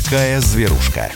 [0.00, 1.08] такая зверушка.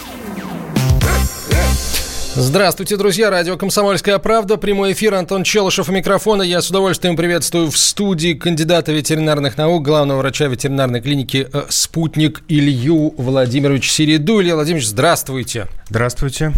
[2.37, 3.29] Здравствуйте, друзья.
[3.29, 4.57] Радио «Комсомольская правда».
[4.57, 5.15] Прямой эфир.
[5.15, 6.43] Антон Челышев у микрофона.
[6.43, 12.43] Я с удовольствием приветствую в студии кандидата ветеринарных наук, главного врача ветеринарной клиники э, «Спутник»
[12.47, 14.41] Илью Владимирович Середу.
[14.41, 15.67] Илья Владимирович, здравствуйте.
[15.89, 16.53] Здравствуйте.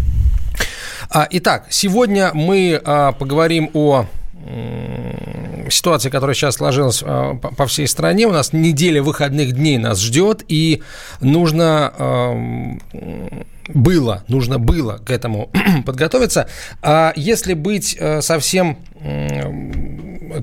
[1.09, 4.05] А, итак, сегодня мы а, поговорим о
[5.69, 10.43] ситуация, которая сейчас сложилась э, по всей стране, у нас неделя выходных дней нас ждет,
[10.47, 10.81] и
[11.21, 12.81] нужно эм,
[13.67, 15.49] было, нужно было к этому
[15.85, 16.47] подготовиться.
[16.81, 18.77] А если быть э, совсем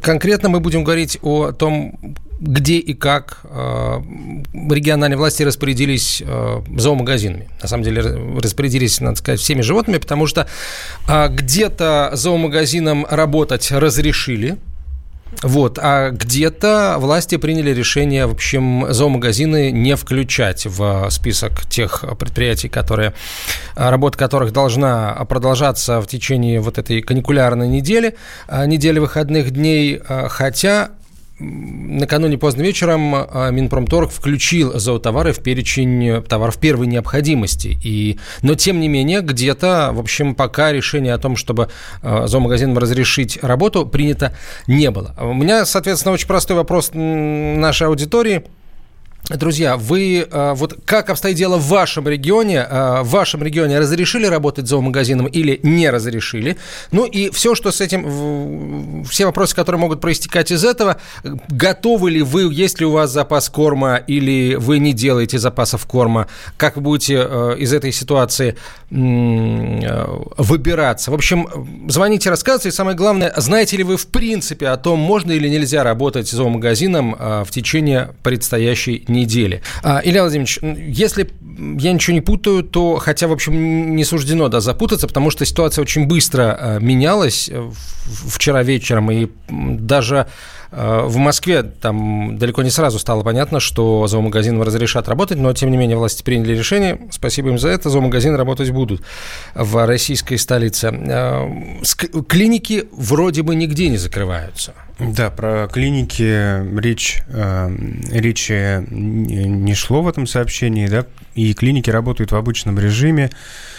[0.03, 1.99] конкретно, мы будем говорить о том,
[2.41, 4.01] где и как э,
[4.71, 7.49] региональные власти распорядились э, зоомагазинами.
[7.61, 8.03] На самом деле
[8.41, 10.47] распорядились, надо сказать, всеми животными, потому что
[11.09, 14.57] э, где-то зоомагазинам работать разрешили,
[15.43, 22.69] вот, а где-то власти приняли решение, в общем, зоомагазины не включать в список тех предприятий,
[22.69, 23.13] которые,
[23.75, 28.17] работа которых должна продолжаться в течение вот этой каникулярной недели,
[28.51, 30.93] недели выходных дней, хотя
[31.39, 37.79] накануне поздно вечером а, Минпромторг включил зоотовары в перечень товаров первой необходимости.
[37.83, 41.69] И, но, тем не менее, где-то, в общем, пока решение о том, чтобы
[42.03, 45.15] а, зоомагазинам разрешить работу, принято не было.
[45.21, 48.43] У меня, соответственно, очень простой вопрос нашей аудитории–
[49.25, 52.67] Друзья, вы э, вот как обстоит дело в вашем регионе?
[52.67, 56.57] Э, в вашем регионе разрешили работать зоомагазином или не разрешили?
[56.93, 60.97] Ну и все, что с этим, все вопросы, которые могут проистекать из этого,
[61.51, 66.27] готовы ли вы, есть ли у вас запас корма или вы не делаете запасов корма?
[66.57, 68.57] Как вы будете э, из этой ситуации
[68.91, 71.11] выбираться?
[71.11, 72.71] В общем, звоните, рассказывайте.
[72.71, 77.15] И самое главное, знаете ли вы в принципе о том, можно или нельзя работать зоомагазином
[77.45, 79.63] в течение предстоящей недели.
[79.83, 81.29] А, Илья Владимирович, если
[81.81, 85.83] я ничего не путаю, то, хотя, в общем, не суждено да, запутаться, потому что ситуация
[85.83, 87.71] очень быстро а, менялась э,
[88.29, 90.29] вчера вечером, и даже
[90.71, 95.77] в Москве там далеко не сразу стало понятно, что зоомагазины разрешат работать, но, тем не
[95.77, 99.03] менее, власти приняли решение, спасибо им за это, зоомагазины работать будут
[99.55, 100.91] в российской столице.
[102.29, 104.75] Клиники вроде бы нигде не закрываются.
[104.99, 107.71] Да, про клиники речь, э,
[108.11, 113.78] речи не шло в этом сообщении, да, и клиники работают в обычном режиме, э,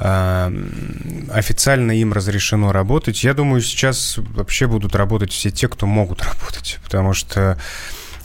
[0.00, 3.22] официально им разрешено работать.
[3.22, 7.58] Я думаю, сейчас вообще будут работать все те, кто могут работать, потому что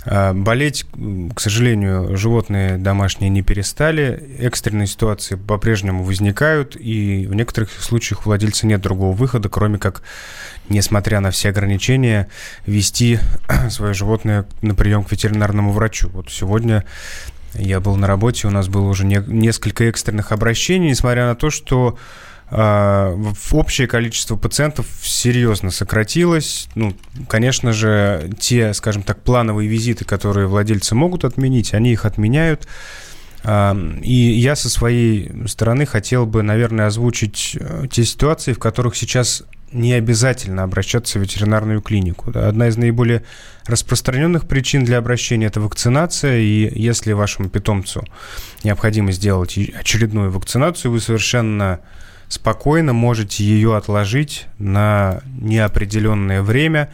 [0.06, 0.86] э, Болеть,
[1.36, 4.38] к сожалению, животные домашние не перестали.
[4.40, 10.02] Экстренные ситуации по-прежнему возникают, и в некоторых случаях у владельца нет другого выхода, кроме как
[10.69, 12.28] несмотря на все ограничения,
[12.66, 13.19] вести
[13.69, 16.09] свое животное на прием к ветеринарному врачу.
[16.09, 16.86] Вот сегодня
[17.58, 21.50] я был на работе, у нас было уже не, несколько экстренных обращений, несмотря на то,
[21.50, 21.98] что
[22.50, 26.68] э, общее количество пациентов серьезно сократилось.
[26.76, 26.94] Ну,
[27.28, 32.68] конечно же, те, скажем так, плановые визиты, которые владельцы могут отменить, они их отменяют.
[34.02, 39.44] И я со своей стороны хотел бы, наверное, озвучить э, те ситуации, в которых сейчас
[39.75, 42.31] не обязательно обращаться в ветеринарную клинику.
[42.34, 43.24] Одна из наиболее
[43.66, 48.03] распространенных причин для обращения– это вакцинация, и если вашему питомцу
[48.63, 51.81] необходимо сделать очередную вакцинацию, вы совершенно
[52.28, 56.90] спокойно можете ее отложить на неопределенное время.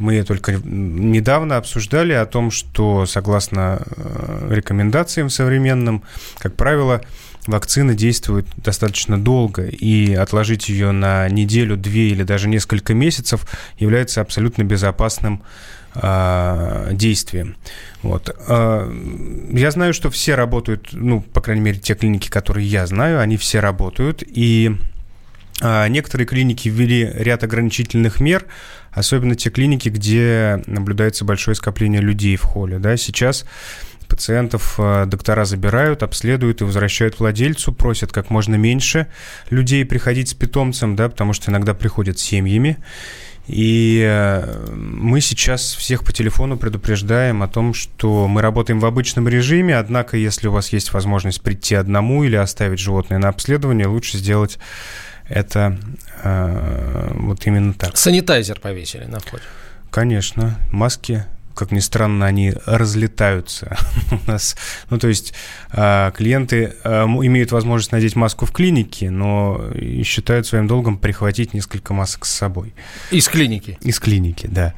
[0.00, 6.02] Мы только недавно обсуждали о том, что согласно э, рекомендациям современным,
[6.38, 7.00] как правило,
[7.46, 13.46] вакцина действует достаточно долго, и отложить ее на неделю, две или даже несколько месяцев
[13.78, 15.42] является абсолютно безопасным
[15.94, 17.56] э, действием.
[18.02, 18.34] Вот.
[18.48, 18.92] Э,
[19.50, 23.36] я знаю, что все работают, ну, по крайней мере, те клиники, которые я знаю, они
[23.36, 24.76] все работают, и
[25.60, 28.46] э, некоторые клиники ввели ряд ограничительных мер,
[28.90, 32.78] особенно те клиники, где наблюдается большое скопление людей в холле.
[32.78, 32.96] Да?
[32.96, 33.44] Сейчас
[34.06, 39.06] пациентов э, доктора забирают, обследуют и возвращают владельцу, просят как можно меньше
[39.50, 42.78] людей приходить с питомцем, да, потому что иногда приходят семьями.
[43.46, 49.28] И э, мы сейчас всех по телефону предупреждаем о том, что мы работаем в обычном
[49.28, 54.16] режиме, однако если у вас есть возможность прийти одному или оставить животное на обследование, лучше
[54.16, 54.58] сделать
[55.28, 55.78] это
[56.22, 57.96] э, вот именно так.
[57.96, 59.42] Санитайзер повесили на входе.
[59.90, 61.24] Конечно, маски
[61.54, 63.76] как ни странно, они разлетаются
[64.10, 64.56] у нас.
[64.90, 65.34] Ну, то есть
[65.70, 69.60] а, клиенты а, имеют возможность надеть маску в клинике, но
[70.02, 72.74] считают своим долгом прихватить несколько масок с собой.
[73.10, 73.78] Из клиники?
[73.82, 74.74] Из клиники, да.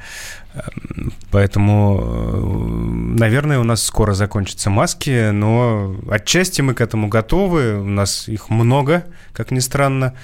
[1.31, 7.79] Поэтому, э, наверное, у нас скоро закончатся маски, но отчасти мы к этому готовы.
[7.79, 10.15] У нас их много, как ни странно.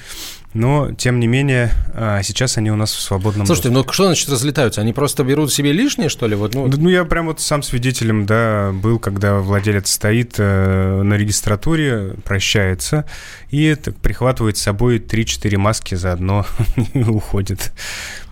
[0.54, 3.88] Но, тем не менее, а, сейчас они у нас в свободном Слушайте, доступе.
[3.88, 4.82] ну что значит разлетаются?
[4.82, 6.34] Они просто берут себе лишние, что ли?
[6.34, 6.68] Вот, ну...
[6.68, 13.06] ну, я прям вот сам свидетелем, да, был, когда владелец стоит э, на регистратуре, прощается,
[13.50, 16.44] и так, прихватывает с собой 3-4 маски заодно
[16.92, 17.72] и уходит.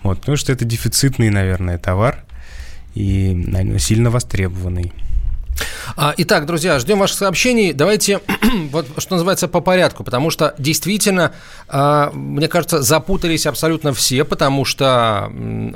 [0.02, 2.24] Вот, потому что это дефицитный, наверное, товар
[2.94, 4.92] и наверное, сильно востребованный.
[5.96, 7.72] А, итак, друзья, ждем ваших сообщений.
[7.72, 8.20] Давайте,
[8.70, 11.32] вот, что называется, по порядку, потому что действительно,
[11.68, 15.30] а, мне кажется, запутались абсолютно все, потому что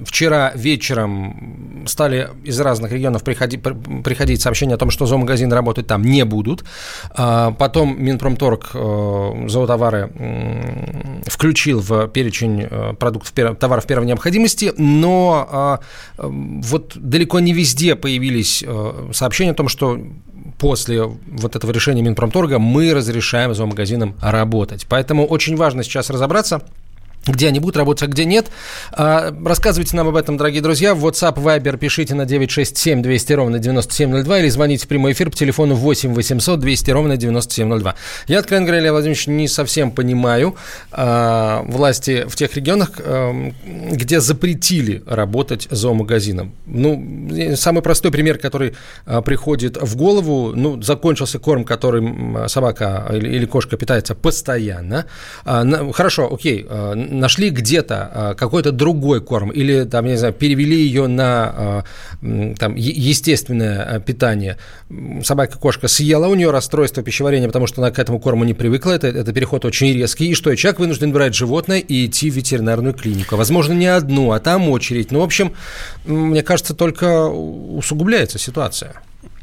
[0.05, 6.03] вчера вечером стали из разных регионов приходить, приходить сообщения о том, что зоомагазины работать там
[6.03, 6.65] не будут.
[7.11, 10.11] А, потом Минпромторг э, зоотовары
[11.27, 15.81] включил в перечень э, продуктов, товаров первой необходимости, но
[16.17, 19.99] вот далеко не везде появились э, сообщения о том, что
[20.59, 24.87] после вот этого решения Минпромторга мы разрешаем зоомагазинам работать.
[24.89, 26.63] Поэтому очень важно сейчас разобраться,
[27.27, 28.47] где они будут работать, а где нет.
[28.93, 30.95] А, рассказывайте нам об этом, дорогие друзья.
[30.95, 35.37] В WhatsApp, Viber пишите на 967 200 ровно 9702 или звоните в прямой эфир по
[35.37, 37.95] телефону 8 800 200 ровно 9702.
[38.27, 40.57] Я, откровенно говоря, Илья Владимирович, не совсем понимаю
[40.93, 43.33] а, власти в тех регионах, а,
[43.65, 46.55] где запретили работать зоомагазином.
[46.67, 48.75] Ну, самый простой пример, который
[49.25, 55.07] приходит в голову, ну, закончился корм, которым собака или, кошка питается постоянно.
[55.45, 56.67] Хорошо, окей,
[57.21, 61.85] нашли где-то а, какой-то другой корм или, там, я не знаю, перевели ее на а,
[62.59, 64.59] там, естественное а, питание,
[65.23, 69.09] собака-кошка съела, у нее расстройство пищеварения, потому что она к этому корму не привыкла, это,
[69.09, 73.37] это переход очень резкий, и что, человек вынужден брать животное и идти в ветеринарную клинику.
[73.37, 75.11] Возможно, не одну, а там очередь.
[75.11, 75.53] Ну, в общем,
[76.05, 78.95] мне кажется, только усугубляется ситуация.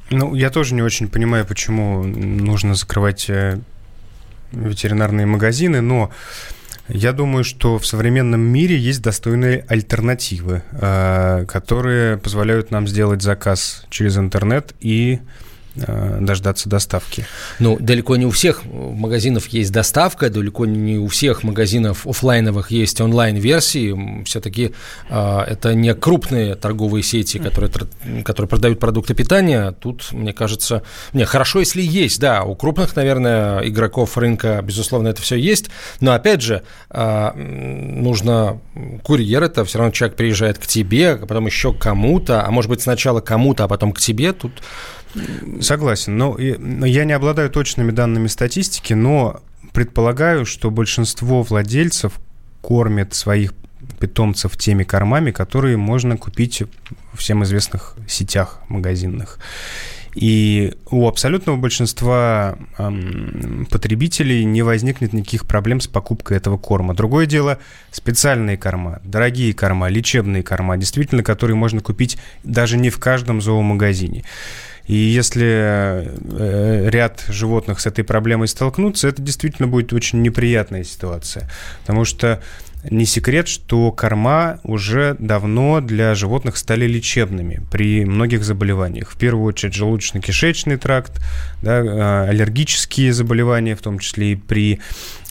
[0.09, 3.59] Ну, я тоже не очень понимаю, почему нужно закрывать э,
[4.51, 6.11] ветеринарные магазины, но
[6.93, 13.85] я думаю, что в современном мире есть достойные альтернативы, э, которые позволяют нам сделать заказ
[13.89, 15.19] через интернет и
[15.75, 17.25] дождаться доставки.
[17.59, 22.99] Ну, далеко не у всех магазинов есть доставка, далеко не у всех магазинов офлайновых есть
[22.99, 24.23] онлайн-версии.
[24.25, 24.73] Все-таки
[25.09, 27.71] э, это не крупные торговые сети, которые,
[28.23, 29.71] которые продают продукты питания.
[29.71, 30.83] Тут, мне кажется,
[31.13, 35.69] не, хорошо, если есть, да, у крупных, наверное, игроков рынка, безусловно, это все есть.
[36.01, 38.59] Но, опять же, э, нужно
[39.03, 42.81] курьер, это все равно человек приезжает к тебе, а потом еще кому-то, а может быть,
[42.81, 44.33] сначала кому-то, а потом к тебе.
[44.33, 44.61] Тут
[45.61, 46.17] Согласен.
[46.17, 49.41] Но я не обладаю точными данными статистики, но
[49.73, 52.13] предполагаю, что большинство владельцев
[52.61, 53.53] кормят своих
[53.99, 56.63] питомцев теми кормами, которые можно купить
[57.13, 59.39] в всем известных сетях магазинных.
[60.13, 66.93] И у абсолютного большинства эм, потребителей не возникнет никаких проблем с покупкой этого корма.
[66.93, 67.59] Другое дело
[67.91, 74.25] специальные корма, дорогие корма, лечебные корма, действительно, которые можно купить даже не в каждом зоомагазине.
[74.87, 81.49] И если э, ряд животных с этой проблемой столкнутся, это действительно будет очень неприятная ситуация.
[81.81, 82.41] Потому что
[82.89, 89.11] не секрет, что корма уже давно для животных стали лечебными при многих заболеваниях.
[89.11, 91.21] В первую очередь желудочно-кишечный тракт,
[91.61, 94.79] да, а, аллергические заболевания, в том числе и при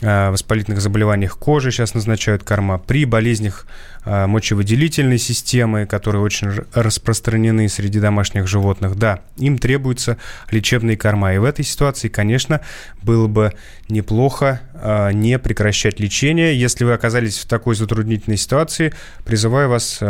[0.01, 2.79] воспалительных заболеваниях кожи сейчас назначают корма.
[2.79, 3.67] При болезнях
[4.03, 10.17] а, мочевыделительной системы, которые очень распространены среди домашних животных, да, им требуются
[10.49, 11.33] лечебные корма.
[11.35, 12.61] И в этой ситуации, конечно,
[13.03, 13.53] было бы
[13.89, 16.59] неплохо а, не прекращать лечение.
[16.59, 18.93] Если вы оказались в такой затруднительной ситуации,
[19.23, 20.01] призываю вас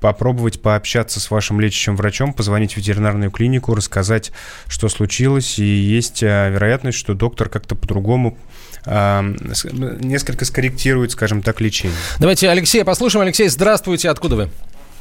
[0.00, 4.32] попробовать пообщаться с вашим лечащим врачом, позвонить в ветеринарную клинику, рассказать,
[4.66, 8.36] что случилось, и есть вероятность, что доктор как-то по-другому
[8.86, 11.96] несколько скорректирует, скажем так, лечение.
[12.18, 13.24] Давайте Алексея послушаем.
[13.24, 14.48] Алексей, здравствуйте, откуда вы?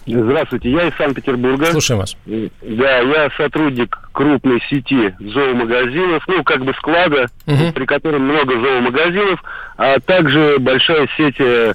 [0.08, 1.66] Здравствуйте, я из Санкт-Петербурга.
[1.68, 2.18] Слушаем вас.
[2.26, 7.72] Да, я сотрудник крупной сети зоомагазинов, ну, как бы склада, угу.
[7.74, 9.44] при котором много зоомагазинов,
[9.78, 11.74] а также большая сеть э,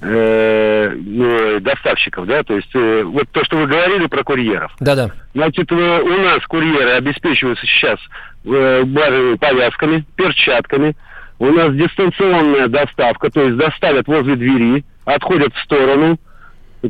[0.00, 4.72] э, ну, доставщиков, да, то есть э, вот то, что вы говорили про курьеров.
[4.80, 5.12] Да-да.
[5.34, 8.00] Значит, э, у нас курьеры обеспечиваются сейчас
[8.44, 10.96] э, повязками, перчатками,
[11.38, 16.18] у нас дистанционная доставка, то есть доставят возле двери, отходят в сторону,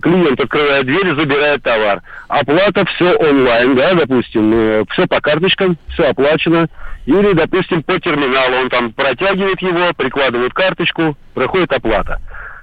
[0.01, 2.03] клиент открывает дверь, забирает товар.
[2.29, 6.67] Оплата все онлайн, да, допустим, э, все по карточкам, все оплачено.
[7.07, 12.21] Или, допустим, по терминалу он там протягивает его, прикладывает карточку, проходит оплата.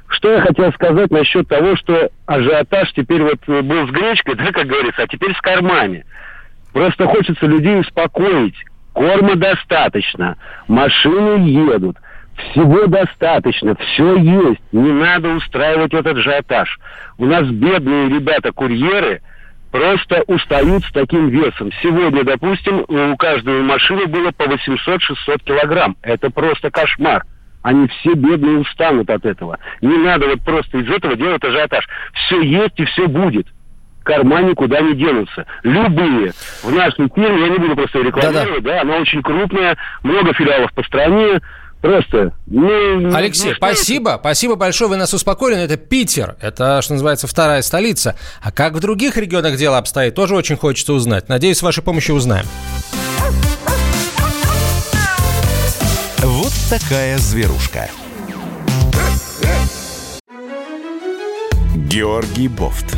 [0.08, 4.68] Что я хотел сказать насчет того, что ажиотаж теперь вот был с гречкой, да, как
[4.68, 6.06] говорится, а теперь с кормами.
[6.74, 8.56] Просто хочется людей успокоить.
[8.96, 10.38] Корма достаточно,
[10.70, 11.98] машины едут,
[12.38, 14.62] всего достаточно, все есть.
[14.72, 16.80] Не надо устраивать этот ажиотаж.
[17.18, 19.22] У нас бедные ребята-курьеры
[19.70, 21.72] просто устают с таким весом.
[21.84, 25.98] Сегодня, допустим, у каждой машины было по 800-600 килограмм.
[26.02, 27.26] Это просто кошмар.
[27.64, 29.60] Они все бедные устанут от этого.
[29.82, 31.86] Не надо вот просто из этого делать ажиотаж.
[32.14, 33.48] Все есть и все будет
[34.06, 35.46] корма никуда не денутся.
[35.64, 36.32] Любые.
[36.64, 40.72] В нашей фирме, я не буду просто рекламировать, да, да она очень крупная, много филиалов
[40.74, 41.42] по стране,
[41.82, 42.34] Просто.
[42.48, 44.12] Ну, Алексей, ну, спасибо.
[44.12, 44.20] Это?
[44.20, 44.90] Спасибо большое.
[44.90, 45.62] Вы нас успокоили.
[45.62, 46.36] Это Питер.
[46.42, 48.16] Это, что называется, вторая столица.
[48.42, 51.30] А как в других регионах дело обстоит, тоже очень хочется узнать.
[51.30, 52.46] Надеюсь, с вашей помощью узнаем.
[56.24, 57.88] Вот такая зверушка.
[61.96, 62.98] Георгий Бофт.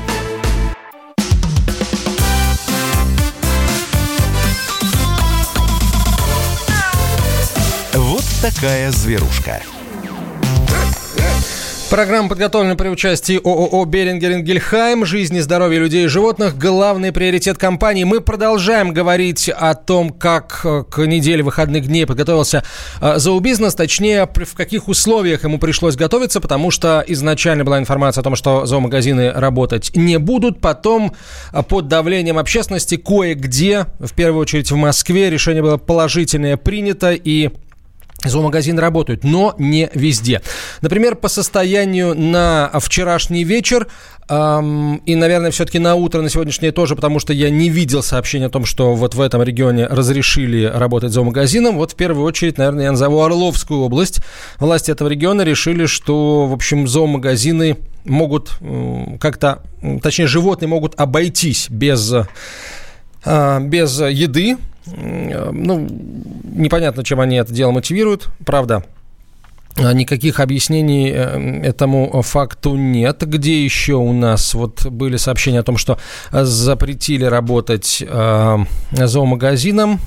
[8.41, 9.61] Такая зверушка.
[11.91, 15.05] Программа подготовлена при участии ООО «Берингер Гельхайм».
[15.05, 18.05] Жизнь и здоровье людей и животных– главный приоритет компании.
[18.05, 22.63] Мы продолжаем говорить о том, как э, к неделе выходных дней подготовился
[23.01, 28.23] э, зообизнес, точнее, в каких условиях ему пришлось готовиться, потому что изначально была информация о
[28.23, 30.61] том, что зоомагазины работать не будут.
[30.61, 31.13] Потом
[31.51, 37.51] э, под давлением общественности кое-где, в первую очередь в Москве, решение было положительное принято, и
[38.23, 40.41] Зоомагазины работают, но не везде.
[40.81, 43.87] Например, по состоянию на вчерашний вечер
[44.29, 48.45] эм, и, наверное, все-таки на утро, на сегодняшнее тоже, потому что я не видел сообщения
[48.45, 51.77] о том, что вот в этом регионе разрешили работать зоомагазином.
[51.77, 54.19] Вот в первую очередь, наверное, я назову Орловскую область.
[54.59, 59.63] Власти этого региона решили, что, в общем, зоомагазины могут э, как-то,
[60.03, 62.13] точнее, животные могут обойтись без,
[63.25, 64.57] э, без еды,
[64.95, 65.87] ну,
[66.43, 68.83] непонятно, чем они это дело мотивируют, правда.
[69.77, 73.25] Никаких объяснений э, этому факту нет.
[73.25, 75.97] Где еще у нас вот были сообщения о том, что
[76.31, 78.57] запретили работать э,
[78.91, 79.99] зоомагазинам?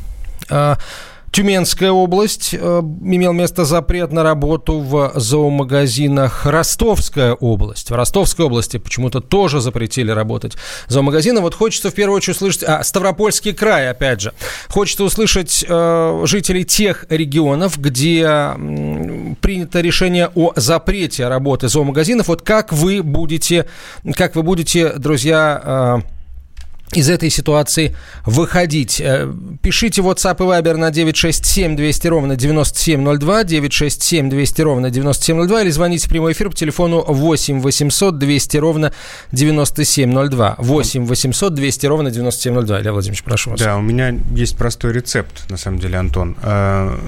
[1.35, 6.47] Тюменская область э, имел место запрет на работу в зоомагазинах.
[6.47, 7.91] Ростовская область.
[7.91, 11.41] В Ростовской области почему-то тоже запретили работать зоомагазины.
[11.41, 12.63] Вот хочется в первую очередь услышать...
[12.63, 14.33] А, Ставропольский край, опять же.
[14.69, 22.29] Хочется услышать э, жителей тех регионов, где э, принято решение о запрете работы зоомагазинов.
[22.29, 23.69] Вот как вы будете,
[24.15, 26.14] как вы будете, друзья, э,
[26.95, 29.01] из этой ситуации выходить.
[29.01, 29.33] Э,
[29.63, 36.07] пишите WhatsApp и Viber на 967 200 ровно 9702, 967 200 ровно 9702 или звоните
[36.07, 38.93] в прямой эфир по телефону 8 800 200 ровно
[39.33, 40.55] 9702.
[40.59, 42.81] 8 800 200 ровно 9702.
[42.81, 43.61] Илья Владимирович, прошу вас.
[43.61, 46.37] Да, у меня есть простой рецепт, на самом деле, Антон.
[46.43, 46.99] А,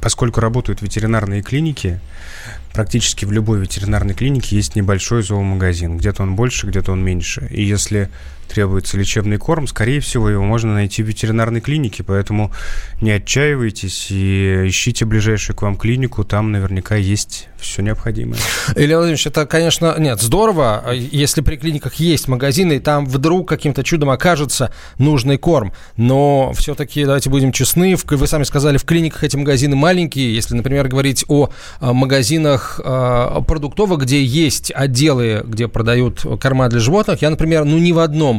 [0.00, 2.00] поскольку работают ветеринарные клиники,
[2.72, 5.96] практически в любой ветеринарной клинике есть небольшой зоомагазин.
[5.96, 7.48] Где-то он больше, где-то он меньше.
[7.50, 8.10] И если
[8.46, 12.52] требуется лечебный корм, скорее всего, его можно найти в ветеринарной клинике, поэтому
[13.00, 18.38] не отчаивайтесь и ищите ближайшую к вам клинику, там наверняка есть все необходимое.
[18.76, 23.82] Илья Владимирович, это, конечно, нет, здорово, если при клиниках есть магазины, и там вдруг каким-то
[23.82, 29.36] чудом окажется нужный корм, но все-таки, давайте будем честны, вы сами сказали, в клиниках эти
[29.36, 36.24] магазины маленькие, если, например, говорить о а, магазинах а, продуктовых, где есть отделы, где продают
[36.40, 38.33] корма для животных, я, например, ну ни в одном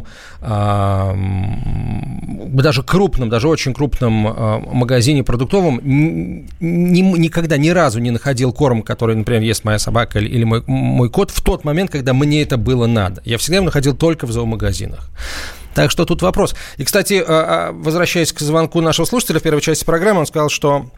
[2.65, 8.81] даже крупном, даже очень крупном а, магазине продуктовом ни, никогда ни разу не находил корм,
[8.81, 12.57] который, например, ест моя собака или, мой, мой кот в тот момент, когда мне это
[12.57, 13.21] было надо.
[13.25, 15.09] Я всегда его находил только в зоомагазинах.
[15.73, 16.55] Так что тут вопрос.
[16.77, 20.49] И, кстати, а, а, возвращаясь к звонку нашего слушателя в первой части программы, он сказал,
[20.49, 20.89] что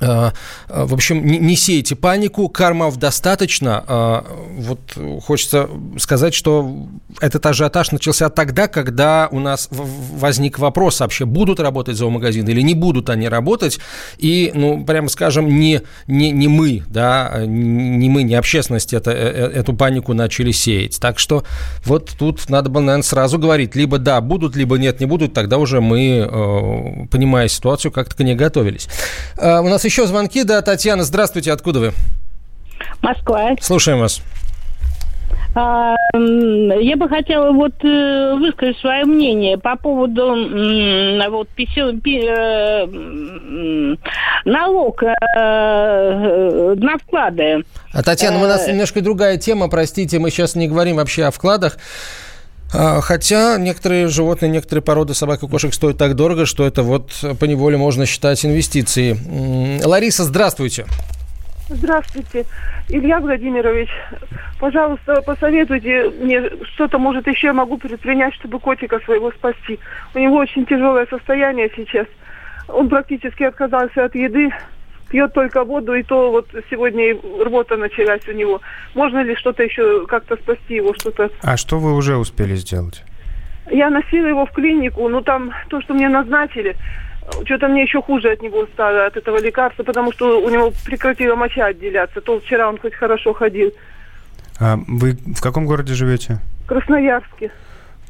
[0.00, 3.84] в общем, не, сейте панику, кармов достаточно.
[3.86, 4.20] Э,
[4.56, 4.80] вот
[5.22, 6.88] хочется сказать, что
[7.20, 12.74] этот ажиотаж начался тогда, когда у нас возник вопрос вообще, будут работать зоомагазины или не
[12.74, 13.78] будут они работать.
[14.16, 19.74] И, ну, прямо скажем, не, не, не мы, да, не мы, не общественность это, эту
[19.74, 20.98] панику начали сеять.
[20.98, 21.44] Так что
[21.84, 25.58] вот тут надо было, наверное, сразу говорить, либо да, будут, либо нет, не будут, тогда
[25.58, 28.88] уже мы, понимая ситуацию, как-то к ней готовились.
[29.36, 30.44] У нас еще звонки.
[30.44, 31.52] Да, Татьяна, здравствуйте.
[31.52, 31.92] Откуда вы?
[33.02, 33.56] Москва.
[33.60, 34.22] Слушаем вас.
[35.56, 40.28] А, я бы хотела вот э, высказать свое мнение по поводу
[41.28, 42.86] вот э,
[44.44, 45.06] налог э,
[46.76, 47.64] на вклады.
[47.92, 51.78] А Татьяна, у нас немножко другая тема, простите, мы сейчас не говорим вообще о вкладах.
[52.72, 57.12] А, хотя некоторые животные, некоторые породы собак и кошек стоят так дорого, что это вот
[57.38, 59.16] по неволе можно считать инвестицией.
[59.84, 60.86] Лариса, здравствуйте.
[61.68, 62.46] Здравствуйте,
[62.88, 63.88] Илья Владимирович.
[64.58, 66.42] Пожалуйста, посоветуйте мне,
[66.74, 69.78] что-то, может, еще я могу предпринять, чтобы котика своего спасти.
[70.14, 72.06] У него очень тяжелое состояние сейчас.
[72.66, 74.50] Он практически отказался от еды
[75.10, 78.60] пьет только воду, и то вот сегодня рвота началась у него.
[78.94, 81.30] Можно ли что-то еще как-то спасти его, что-то?
[81.42, 83.02] А что вы уже успели сделать?
[83.70, 86.76] Я носила его в клинику, ну там то, что мне назначили,
[87.44, 91.36] что-то мне еще хуже от него стало, от этого лекарства, потому что у него прекратила
[91.36, 92.20] моча отделяться.
[92.20, 93.72] То вчера он хоть хорошо ходил.
[94.58, 96.38] А вы в каком городе живете?
[96.64, 97.50] В Красноярске.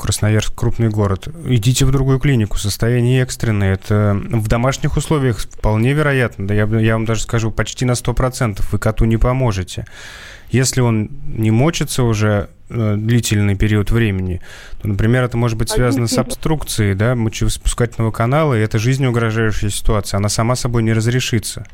[0.00, 1.28] Красноярск крупный город.
[1.44, 3.74] Идите в другую клинику, состояние экстренное.
[3.74, 6.46] Это в домашних условиях вполне вероятно.
[6.46, 9.84] Да я, я вам даже скажу, почти на 100% вы коту не поможете.
[10.50, 14.40] Если он не мочится уже э, длительный период времени,
[14.80, 20.16] то, например, это может быть связано с обструкцией да, мочевоспускательного канала, и это жизнеугрожающая ситуация.
[20.16, 21.66] Она сама собой не разрешится.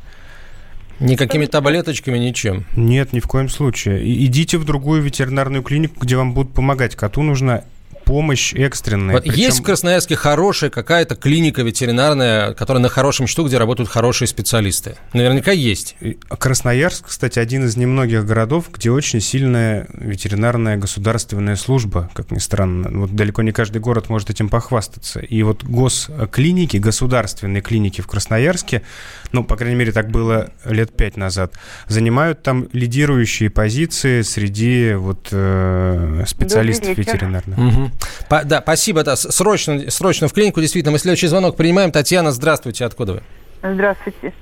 [0.99, 2.65] Никакими таблеточками, ничем?
[2.75, 4.03] Нет, ни в коем случае.
[4.25, 6.97] идите в другую ветеринарную клинику, где вам будут помогать.
[6.97, 7.63] Коту нужна
[8.07, 9.15] помощь экстренная.
[9.15, 9.37] Вот Причем...
[9.37, 14.95] Есть в Красноярске хорошая какая-то клиника ветеринарная, которая на хорошем счету, где работают хорошие специалисты?
[15.13, 15.97] Наверняка есть.
[16.29, 22.89] Красноярск, кстати, один из немногих городов, где очень сильная ветеринарная государственная служба, как ни странно.
[22.91, 25.19] Вот далеко не каждый город может этим похвастаться.
[25.19, 28.83] И вот госклиники, государственные клиники в Красноярске,
[29.33, 31.53] ну, по крайней мере, так было лет пять назад,
[31.87, 37.57] занимают там лидирующие позиции среди вот э, специалистов ветеринарных.
[37.57, 37.91] Угу.
[38.29, 39.03] По, да, спасибо.
[39.03, 40.61] Да, срочно, срочно в клинику.
[40.61, 41.91] Действительно, мы следующий звонок принимаем.
[41.91, 42.85] Татьяна, здравствуйте.
[42.85, 43.23] Откуда вы?
[43.61, 44.33] Здравствуйте.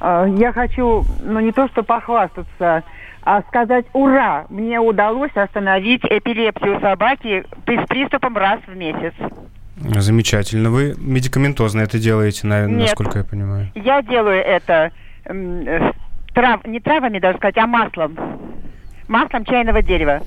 [0.00, 2.82] А, я хочу, ну не то что похвастаться,
[3.22, 4.44] а сказать ура!
[4.50, 9.14] Мне удалось остановить эпилепсию собаки с приступом раз в месяц.
[9.76, 10.70] Замечательно.
[10.70, 13.70] Вы медикаментозно это делаете, Нет, насколько я понимаю.
[13.74, 14.92] Я делаю это
[15.24, 15.92] э,
[16.34, 18.16] трав, не травами, даже сказать, а маслом
[19.08, 20.22] маслом чайного дерева.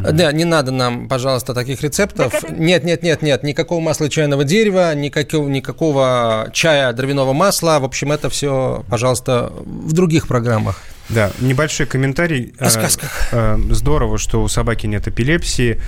[0.00, 2.34] Да, не надо нам, пожалуйста, таких рецептов.
[2.34, 2.52] это...
[2.52, 7.78] Нет, нет, нет, нет, никакого масла чайного дерева, никакого, никакого чая дровяного масла.
[7.80, 10.80] В общем, это все, пожалуйста, в других программах.
[11.08, 12.54] Да, небольшой комментарий.
[12.58, 13.28] О сказках.
[13.32, 15.80] Э, э, здорово, что у собаки нет эпилепсии.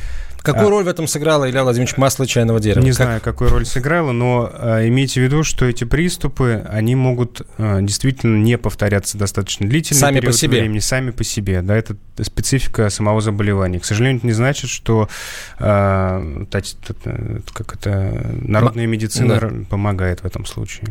[0.43, 2.83] Какую а, роль в этом сыграла Илья Владимирович масло чайного дерева?
[2.83, 2.97] Не как?
[2.97, 7.81] знаю, какую роль сыграла, но а, имейте в виду, что эти приступы, они могут а,
[7.81, 10.61] действительно не повторяться достаточно длительный сами по себе.
[10.61, 11.63] времени, сами по себе.
[11.63, 13.81] Да, это специфика самого заболевания.
[13.81, 15.09] К сожалению, это не значит, что
[15.59, 16.23] а,
[17.53, 19.51] как это, народная медицина да.
[19.69, 20.89] помогает в этом случае.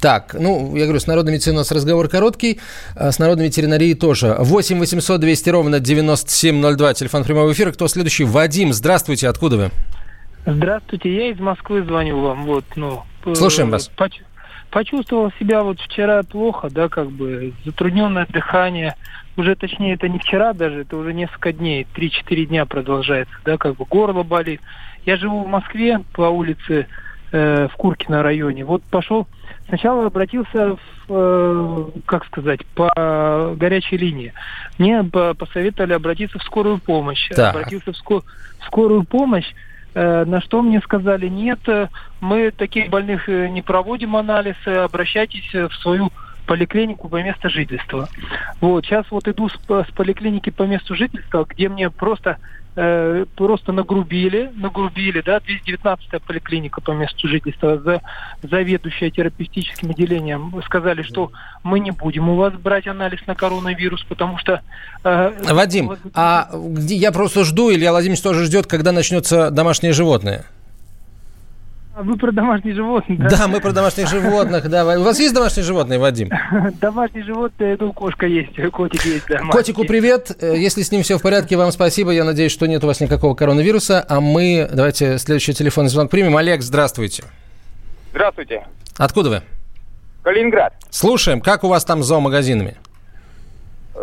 [0.00, 2.60] Так, ну, я говорю, с народной медициной у нас разговор короткий,
[2.94, 4.36] а с народной ветеринарией тоже.
[4.38, 7.72] 8 800 200 ровно 9702, телефон прямого эфира.
[7.72, 8.24] Кто следующий?
[8.24, 9.70] Вадим, здравствуйте, откуда вы?
[10.46, 12.44] Здравствуйте, я из Москвы звоню вам.
[12.44, 13.02] Вот, ну,
[13.34, 13.88] Слушаем вас.
[13.96, 14.22] Поч-
[14.70, 18.96] почувствовал себя вот вчера плохо, да, как бы затрудненное дыхание.
[19.36, 23.76] Уже точнее, это не вчера даже, это уже несколько дней, 3-4 дня продолжается, да, как
[23.76, 24.60] бы горло болит.
[25.06, 26.86] Я живу в Москве по улице
[27.32, 28.64] э, в Куркино районе.
[28.64, 29.26] Вот пошел
[29.70, 30.78] Сначала обратился, в,
[31.08, 34.34] э, как сказать, по горячей линии.
[34.78, 37.28] Мне посоветовали обратиться в скорую помощь.
[37.30, 37.54] Так.
[37.54, 38.24] Обратился в, скор-
[38.58, 39.46] в скорую помощь.
[39.94, 41.60] Э, на что мне сказали, нет,
[42.20, 46.10] мы таких больных э, не проводим анализы, обращайтесь в свою
[46.46, 48.08] поликлинику по месту жительства.
[48.60, 52.38] Вот, сейчас вот иду с, с поликлиники по месту жительства, где мне просто
[52.76, 58.00] э, просто нагрубили, нагрубили, да, 219-я поликлиника по месту жительства, за,
[58.42, 64.38] заведующая терапевтическим отделением, сказали, что мы не будем у вас брать анализ на коронавирус, потому
[64.38, 64.62] что...
[65.04, 65.98] Э, Вадим, вас...
[66.14, 66.50] а
[66.88, 70.44] я просто жду, Илья Владимирович тоже ждет, когда начнется домашнее животное?
[72.00, 73.28] А вы про домашних животных, да?
[73.28, 74.98] Да, мы про домашних животных, да.
[74.98, 76.30] У вас есть домашние животные, Вадим?
[76.80, 79.40] Домашние животные, ну, кошка есть, котик есть, да.
[79.50, 80.34] Котику привет.
[80.40, 82.10] Э, если с ним все в порядке, вам спасибо.
[82.12, 84.02] Я надеюсь, что нет у вас никакого коронавируса.
[84.08, 86.38] А мы, давайте следующий телефонный звонок примем.
[86.38, 87.24] Олег, здравствуйте.
[88.12, 88.66] Здравствуйте.
[88.96, 89.42] Откуда вы?
[90.22, 90.72] Калининград.
[90.88, 92.78] Слушаем, как у вас там с зоомагазинами?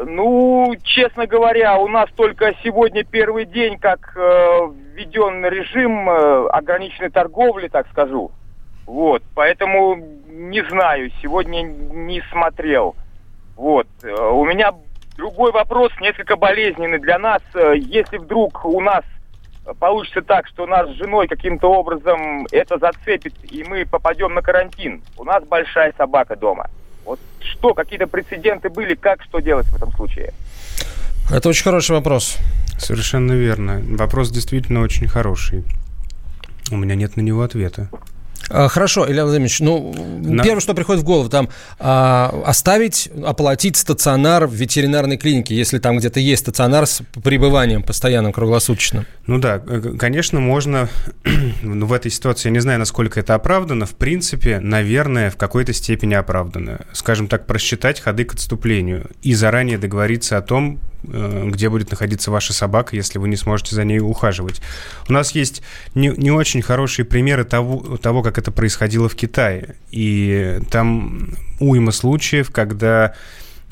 [0.05, 7.09] Ну, честно говоря, у нас только сегодня первый день, как э, введен режим э, ограниченной
[7.09, 8.31] торговли, так скажу.
[8.85, 9.95] Вот, поэтому
[10.27, 12.95] не знаю, сегодня не смотрел.
[13.55, 14.73] Вот, э, у меня
[15.17, 17.41] другой вопрос, несколько болезненный для нас.
[17.55, 19.03] Э, если вдруг у нас
[19.79, 25.01] получится так, что нас с женой каким-то образом это зацепит, и мы попадем на карантин,
[25.17, 26.69] у нас большая собака дома–
[27.07, 30.33] вот что, какие-то прецеденты были, как, что делать в этом случае?
[31.31, 32.37] Это очень хороший вопрос.
[32.77, 33.81] Совершенно верно.
[33.97, 35.63] Вопрос действительно очень хороший.
[36.69, 37.89] У меня нет на него ответа.
[38.49, 40.43] А, хорошо, Илья Владимирович, ну, На...
[40.43, 45.97] первое, что приходит в голову, там, а, оставить, оплатить стационар в ветеринарной клинике, если там
[45.97, 49.05] где-то есть стационар с пребыванием постоянным, круглосуточным.
[49.25, 50.89] Ну да, конечно, можно,
[51.61, 55.73] ну, в этой ситуации, я не знаю, насколько это оправдано, в принципе, наверное, в какой-то
[55.73, 56.85] степени оправдано.
[56.93, 62.31] Скажем так, просчитать ходы к отступлению и заранее договориться о том, Э, где будет находиться
[62.31, 64.61] ваша собака, если вы не сможете за ней ухаживать.
[65.07, 65.61] У нас есть
[65.95, 69.75] не, не очень хорошие примеры того, того, как это происходило в Китае.
[69.91, 71.29] И там
[71.59, 73.13] уйма случаев, когда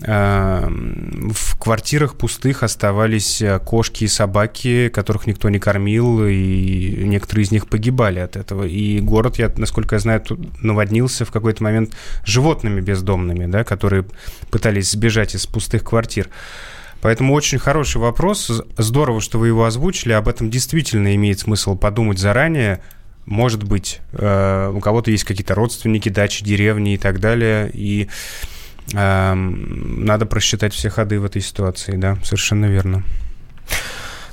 [0.02, 7.52] э, в квартирах пустых оставались кошки и собаки, которых никто не кормил, и некоторые из
[7.52, 8.64] них погибали от этого.
[8.64, 10.24] И город, я, насколько я знаю,
[10.62, 14.06] наводнился в какой-то момент животными бездомными, да, которые
[14.52, 16.30] пытались сбежать из пустых квартир.
[17.06, 18.50] Поэтому очень хороший вопрос.
[18.80, 20.12] Здорово, что вы его озвучили.
[20.14, 22.82] Об этом действительно имеет смысл подумать заранее.
[23.28, 27.70] Может быть, э, у кого-то есть какие-то родственники, дачи, деревни и так далее.
[27.72, 28.10] И
[28.92, 33.04] э, надо просчитать все ходы в этой ситуации, да, совершенно верно.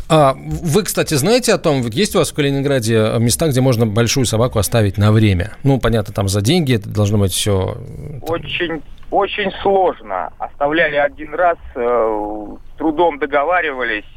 [0.08, 4.24] А вы, кстати, знаете о том, есть у вас в Калининграде места, где можно большую
[4.24, 5.58] собаку оставить на время?
[5.62, 7.76] Ну, понятно, там за деньги это должно быть все.
[8.22, 8.80] Очень
[9.12, 10.32] очень сложно.
[10.38, 12.46] Оставляли один раз, э,
[12.78, 14.08] трудом договаривались,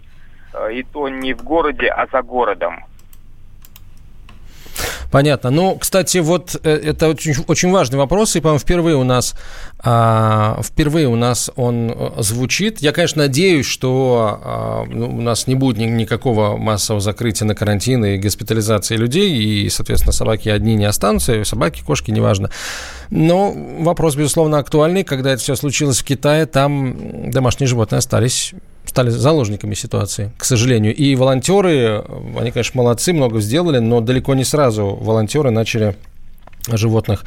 [0.54, 2.86] э, и то не в городе, а за городом.
[5.12, 5.50] Понятно.
[5.50, 9.36] Ну, кстати, вот э, это очень, очень важный вопрос, и, по-моему, впервые у нас
[9.80, 12.80] а, впервые у нас он звучит.
[12.80, 17.56] Я, конечно, надеюсь, что а, ну, у нас не будет ни, никакого массового закрытия на
[17.56, 22.50] карантин и госпитализации людей, и, соответственно, собаки одни не останутся, собаки, кошки, неважно.
[23.10, 25.04] Но вопрос, безусловно, актуальный.
[25.04, 28.54] Когда это все случилось в Китае, там домашние животные остались
[28.86, 30.96] стали заложниками ситуации, к сожалению.
[30.96, 32.04] И волонтеры,
[32.38, 35.96] они, конечно, молодцы, много сделали, но далеко не сразу волонтеры начали
[36.68, 37.24] о животных,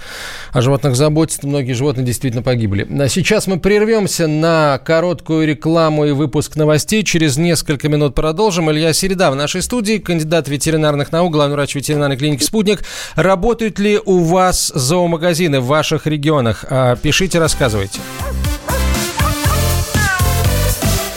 [0.53, 1.47] о животных заботиться.
[1.47, 2.87] Многие животные действительно погибли.
[3.01, 7.05] А сейчас мы прервемся на короткую рекламу и выпуск новостей.
[7.05, 8.71] Через несколько минут продолжим.
[8.71, 12.85] Илья Середа в нашей студии, кандидат ветеринарных наук, главный врач ветеринарной клиники «Спутник».
[13.15, 16.65] Работают ли у вас зоомагазины в ваших регионах?
[16.69, 18.01] А, пишите, рассказывайте.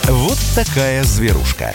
[0.08, 1.74] Вот такая зверушка.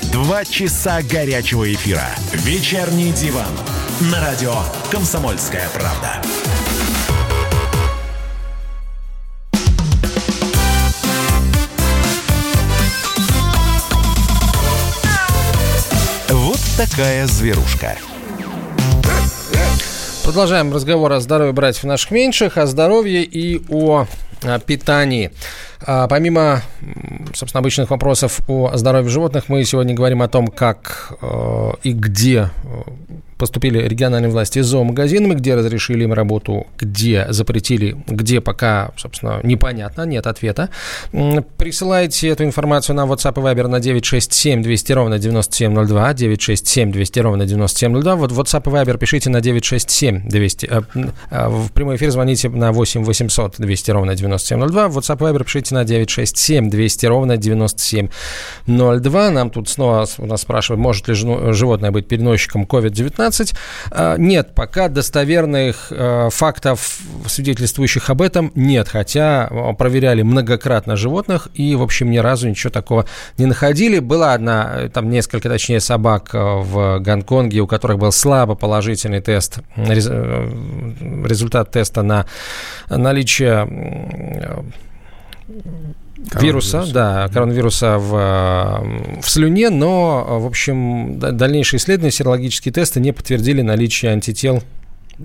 [0.11, 2.05] Два часа горячего эфира.
[2.33, 3.45] Вечерний диван
[4.11, 4.53] на радио
[4.91, 6.21] «Комсомольская правда».
[16.29, 17.95] Вот такая зверушка.
[20.25, 24.07] Продолжаем разговор о здоровье братьев наших меньших, о здоровье и о
[24.65, 25.31] питании.
[25.81, 26.61] А, помимо,
[27.35, 32.49] собственно, обычных вопросов о здоровье животных, мы сегодня говорим о том, как э, и где
[32.63, 32.81] э,
[33.41, 40.03] поступили региональные власти с зоомагазинами, где разрешили им работу, где запретили, где пока, собственно, непонятно,
[40.03, 40.69] нет ответа.
[41.57, 47.47] Присылайте эту информацию на WhatsApp и Viber на 967 200 ровно 9702, 967 200 ровно
[47.47, 48.15] 9702.
[48.15, 50.81] Вот WhatsApp и Viber пишите на 967 200, э,
[51.31, 55.43] э, в прямой эфир звоните на 8 800 200 ровно 9702, в WhatsApp и Viber
[55.45, 59.31] пишите на 967 200 ровно 9702.
[59.31, 63.30] Нам тут снова у нас спрашивают, может ли животное быть переносчиком COVID-19.
[63.31, 63.55] COVID-19.
[63.91, 68.87] Э, нет, пока достоверных э, фактов, свидетельствующих об этом, нет.
[68.87, 73.05] Хотя проверяли многократно животных и, в общем, ни разу ничего такого
[73.37, 73.99] не находили.
[73.99, 81.71] Была одна, там несколько, точнее, собак в Гонконге, у которых был слабо положительный тест, результат
[81.71, 82.25] теста на
[82.89, 83.67] наличие
[86.39, 93.61] Вируса, да, коронавируса в, в слюне, но, в общем, дальнейшие исследования, серологические тесты не подтвердили
[93.61, 94.61] наличие антител.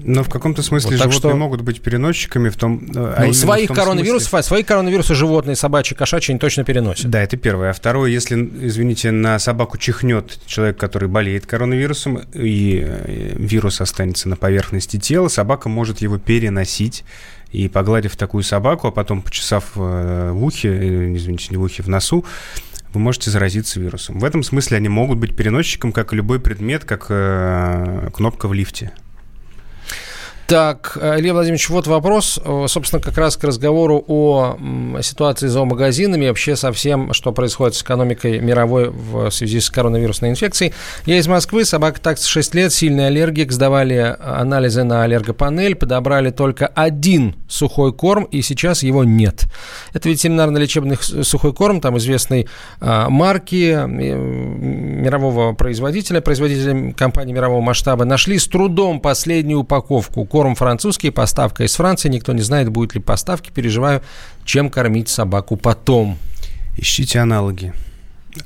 [0.05, 1.37] Но в каком-то смысле вот, животные что...
[1.37, 2.87] могут быть переносчиками в том...
[2.95, 4.47] Э, а ну, своих коронавирусов, смысле...
[4.47, 7.11] свои коронавирусы животные, собачьи, кошачьи они точно переносят.
[7.11, 7.71] Да, это первое.
[7.71, 14.29] А второе, если, извините, на собаку чихнет человек, который болеет коронавирусом, и э, вирус останется
[14.29, 17.05] на поверхности тела, собака может его переносить
[17.51, 21.89] и погладив такую собаку, а потом почесав э, в ухе, извините, не в ухе, в
[21.89, 22.25] носу,
[22.93, 24.19] вы можете заразиться вирусом.
[24.19, 28.93] В этом смысле они могут быть переносчиком, как любой предмет, как э, кнопка в лифте.
[30.47, 34.57] Так, Илья Владимирович, вот вопрос, э, собственно, как раз к разговору о
[35.03, 40.31] ситуации с зоомагазинами, вообще со всем, что происходит с экономикой мировой в связи с коронавирусной
[40.31, 40.73] инфекцией.
[41.05, 46.69] Я из Москвы, собака такс 6 лет, сильный аллергик, сдавали анализы на аллергопанель, подобрали только
[46.69, 49.47] один сухой корм, и сейчас его нет.
[49.95, 52.47] Это ветеринарно-лечебный сухой корм, там известной
[52.81, 61.09] марки, э, мирового производителя, производителя компании мирового масштаба, нашли с трудом последнюю упаковку Корм французский,
[61.09, 62.11] поставка из Франции.
[62.11, 63.51] Никто не знает, будет ли поставки.
[63.51, 64.03] Переживаю,
[64.45, 66.19] чем кормить собаку потом.
[66.77, 67.73] Ищите аналоги.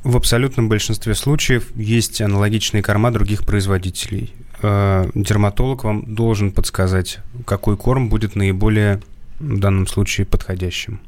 [0.05, 4.33] В абсолютном большинстве случаев есть аналогичные корма других производителей.
[4.63, 9.01] Э, дерматолог вам должен подсказать, какой корм будет наиболее
[9.41, 11.01] в данном случае подходящим.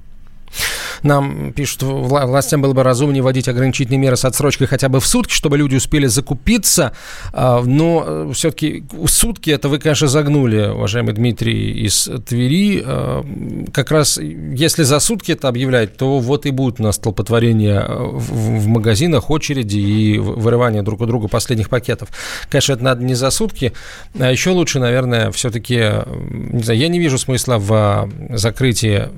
[1.02, 5.32] Нам пишут, властям было бы разумнее вводить ограничительные меры с отсрочкой хотя бы в сутки,
[5.32, 6.92] чтобы люди успели закупиться.
[7.32, 12.82] А, но э, все-таки сутки это вы, конечно, загнули, уважаемый Дмитрий из Твери.
[12.84, 13.24] А,
[13.72, 18.08] как раз если за сутки это объявлять, то вот и будет у нас столпотворение э,
[18.12, 22.10] в магазинах, очереди и вырывание друг у друга последних пакетов.
[22.48, 23.72] Конечно, это надо не за сутки,
[24.18, 25.90] а еще лучше, наверное, все-таки,
[26.30, 29.08] не знаю, я не вижу смысла в закрытии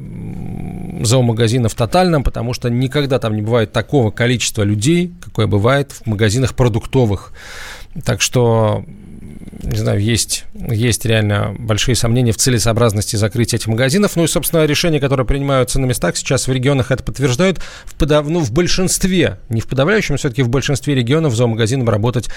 [1.05, 6.06] зоомагазинов в тотальном, потому что никогда там не бывает такого количества людей, какое бывает в
[6.06, 7.32] магазинах продуктовых.
[8.04, 8.84] Так что
[9.62, 14.16] не знаю, есть, есть реально большие сомнения в целесообразности закрытия этих магазинов.
[14.16, 17.58] Ну и, собственно, решения, которые принимаются на местах сейчас в регионах, это подтверждают.
[17.84, 18.28] В, подав...
[18.28, 22.28] ну, в большинстве, не в подавляющем, все-таки в большинстве регионов зоомагазинам работать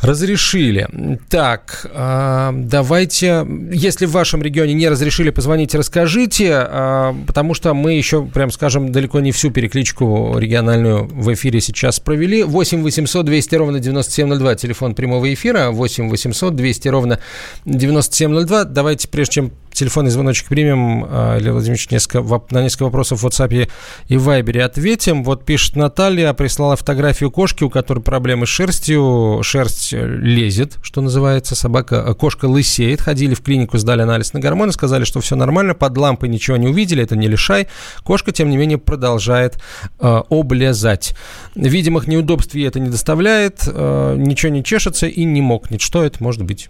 [0.00, 0.88] Разрешили.
[1.28, 7.94] Так, э, давайте, если в вашем регионе не разрешили, позвоните, расскажите, э, потому что мы
[7.94, 12.44] еще, прям скажем, далеко не всю перекличку региональную в эфире сейчас провели.
[12.44, 17.18] 8 800 200 ровно 9702, телефон прямого эфира, 8 800 200 ровно
[17.64, 18.64] 9702.
[18.64, 21.06] Давайте, прежде чем телефонный звоночек примем.
[21.08, 23.68] А, Илья Владимирович несколько, на несколько вопросов в WhatsApp
[24.08, 25.22] и Viber ответим.
[25.22, 29.40] Вот пишет Наталья, прислала фотографию кошки, у которой проблемы с шерстью.
[29.42, 31.54] Шерсть лезет, что называется.
[31.54, 33.00] Собака, э, кошка лысеет.
[33.00, 35.74] Ходили в клинику, сдали анализ на гормоны, сказали, что все нормально.
[35.74, 37.68] Под лампой ничего не увидели, это не лишай.
[38.02, 39.58] Кошка, тем не менее, продолжает
[40.00, 41.14] э, облезать.
[41.54, 43.62] Видимых неудобств ей это не доставляет.
[43.66, 45.80] Э, ничего не чешется и не мокнет.
[45.80, 46.68] Что это может быть?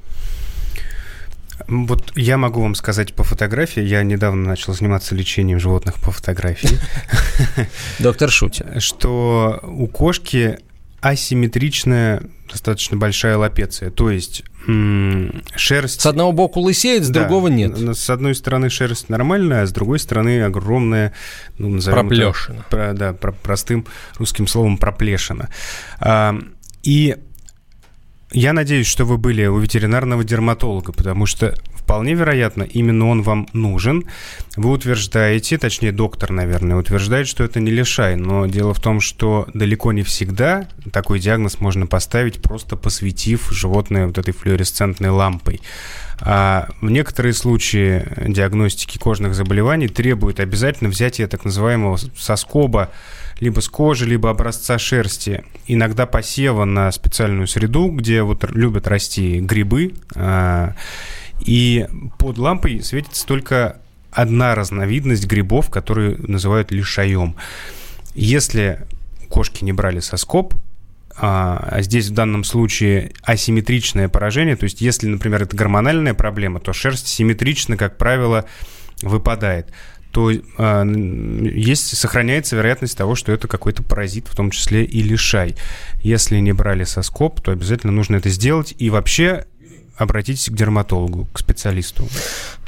[1.67, 3.83] Вот я могу вам сказать по фотографии.
[3.83, 6.79] Я недавно начал заниматься лечением животных по фотографии.
[7.99, 8.83] Доктор шутит.
[8.83, 10.59] Что у кошки
[11.01, 13.91] асимметричная достаточно большая лапеция.
[13.91, 14.45] То есть
[15.57, 16.01] шерсть...
[16.01, 17.77] С одного боку лысеет, с да, другого нет.
[17.97, 21.15] С одной стороны шерсть нормальная, а с другой стороны огромная,
[21.59, 22.57] ну, назовем проплешина.
[22.57, 23.87] Это, про, да, про, простым
[24.19, 25.49] русским словом проплешина.
[26.01, 26.39] А,
[26.83, 27.17] и
[28.33, 31.55] я надеюсь, что вы были у ветеринарного дерматолога, потому что
[31.89, 34.05] вполне вероятно, именно он вам нужен.
[34.57, 39.49] Вы утверждаете, точнее доктор, наверное, утверждает, что это не лишай, но дело в том, что
[39.55, 45.63] далеко не всегда такой диагноз можно поставить, просто посветив животное вот этой флуоресцентной лампой.
[46.21, 52.91] А в некоторые случаи диагностики кожных заболеваний требуют обязательно взятия так называемого соскоба
[53.41, 59.41] либо с кожи, либо образца шерсти, иногда посева на специальную среду, где вот любят расти
[59.41, 60.75] грибы, а,
[61.41, 61.87] и
[62.19, 67.37] под лампой светится только одна разновидность грибов, которые называют лишаем.
[68.15, 68.87] Если
[69.29, 70.55] кошки не брали соскоб,
[71.21, 76.61] а, а здесь в данном случае асимметричное поражение, то есть если, например, это гормональная проблема,
[76.61, 78.45] то шерсть симметрично, как правило,
[79.03, 79.73] выпадает
[80.19, 80.85] то э,
[81.45, 85.55] есть, сохраняется вероятность того, что это какой-то паразит, в том числе и лишай.
[86.03, 88.75] Если не брали соскоб, то обязательно нужно это сделать.
[88.81, 89.45] И вообще
[89.97, 92.09] обратитесь к дерматологу, к специалисту.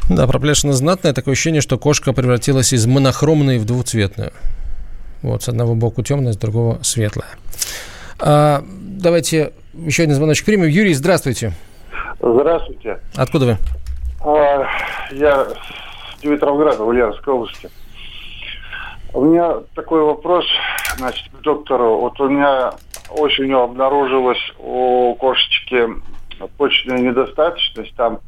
[0.08, 1.12] Да, проплешина знатная.
[1.12, 4.32] Такое ощущение, что кошка превратилась из монохромной в двуцветную.
[5.22, 7.30] Вот, с одного боку темная, с другого светлая.
[8.20, 10.68] А, давайте еще один звоночек примем.
[10.68, 11.54] Юрий, здравствуйте.
[12.20, 13.00] Здравствуйте.
[13.16, 13.56] Откуда вы?
[14.20, 14.66] А,
[15.10, 15.48] я
[16.20, 17.70] с Димитровграда, Ульяновской области.
[19.12, 20.46] У меня такой вопрос,
[20.96, 21.96] значит, к доктору.
[21.98, 22.72] Вот у меня
[23.10, 25.88] осенью обнаружилась у кошечки
[26.58, 27.94] почечная недостаточность.
[27.96, 28.20] Там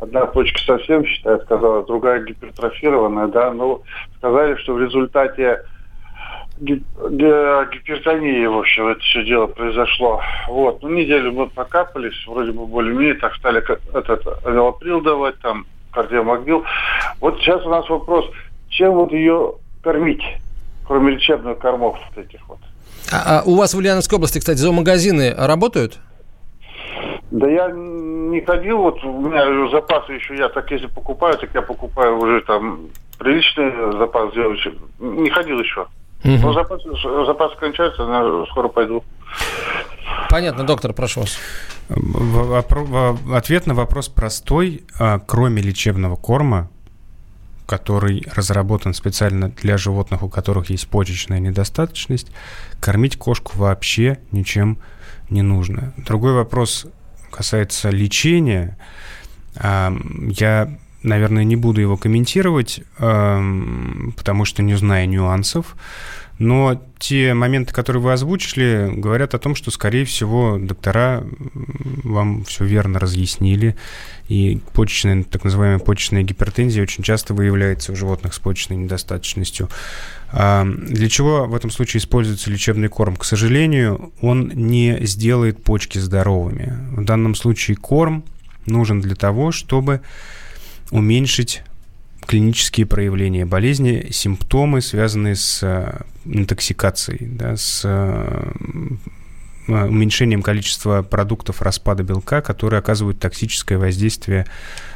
[0.00, 3.52] одна почка совсем, считает, сказала, другая гипертрофированная, да.
[3.52, 3.82] Ну,
[4.16, 5.62] сказали, что в результате
[6.60, 10.22] гипертонии, в общем, это все дело произошло.
[10.48, 10.82] Вот.
[10.82, 13.62] Ну, неделю мы покапались, вроде бы более-менее, так стали
[13.94, 16.64] этот велоприл давать, там, кардиомобил.
[17.20, 18.26] Вот сейчас у нас вопрос,
[18.68, 20.22] чем вот ее кормить,
[20.86, 22.58] кроме лечебных кормов вот этих вот?
[23.12, 25.98] А, а у вас в Ульяновской области, кстати, зоомагазины работают?
[27.30, 31.62] Да я не ходил, вот у меня запасы еще, я так если покупаю, так я
[31.62, 34.74] покупаю уже там приличный запас девочек.
[34.98, 35.86] Не ходил еще.
[36.24, 36.38] Угу.
[36.42, 36.82] Ну, запас,
[37.26, 39.02] запас кончается, я скоро пойду.
[40.30, 41.38] Понятно, доктор, прошу вас.
[43.32, 44.84] Ответ на вопрос простой.
[44.98, 46.70] А, кроме лечебного корма,
[47.66, 52.28] который разработан специально для животных, у которых есть почечная недостаточность,
[52.80, 54.78] кормить кошку вообще ничем
[55.30, 55.92] не нужно.
[55.96, 56.86] Другой вопрос
[57.30, 58.78] касается лечения.
[59.56, 65.76] Я наверное, не буду его комментировать, потому что не знаю нюансов.
[66.40, 71.22] Но те моменты, которые вы озвучили, говорят о том, что, скорее всего, доктора
[72.02, 73.76] вам все верно разъяснили.
[74.28, 79.68] И почечная, так называемая почечная гипертензия очень часто выявляется у животных с почечной недостаточностью.
[80.32, 83.16] А для чего в этом случае используется лечебный корм?
[83.16, 86.72] К сожалению, он не сделает почки здоровыми.
[86.92, 88.24] В данном случае корм
[88.64, 90.00] нужен для того, чтобы
[90.90, 91.64] уменьшить
[92.30, 98.52] клинические проявления болезни, симптомы, связанные с э, интоксикацией, да, с э,
[99.66, 104.46] уменьшением количества продуктов распада белка, которые оказывают токсическое воздействие,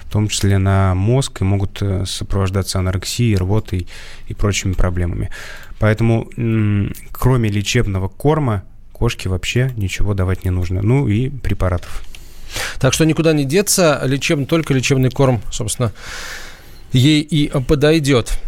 [0.03, 3.89] в том числе на мозг, и могут э, сопровождаться анорексией, рвотой
[4.29, 5.31] и прочими проблемами.
[5.81, 6.31] Поэтому,
[7.11, 10.83] кроме лечебного корма, кошке вообще ничего давать не нужно.
[10.83, 12.05] Ну и препаратов.
[12.79, 15.93] Так что никуда не деться, лечебный, только лечебный корм, собственно,
[16.95, 18.39] ей и подойдет.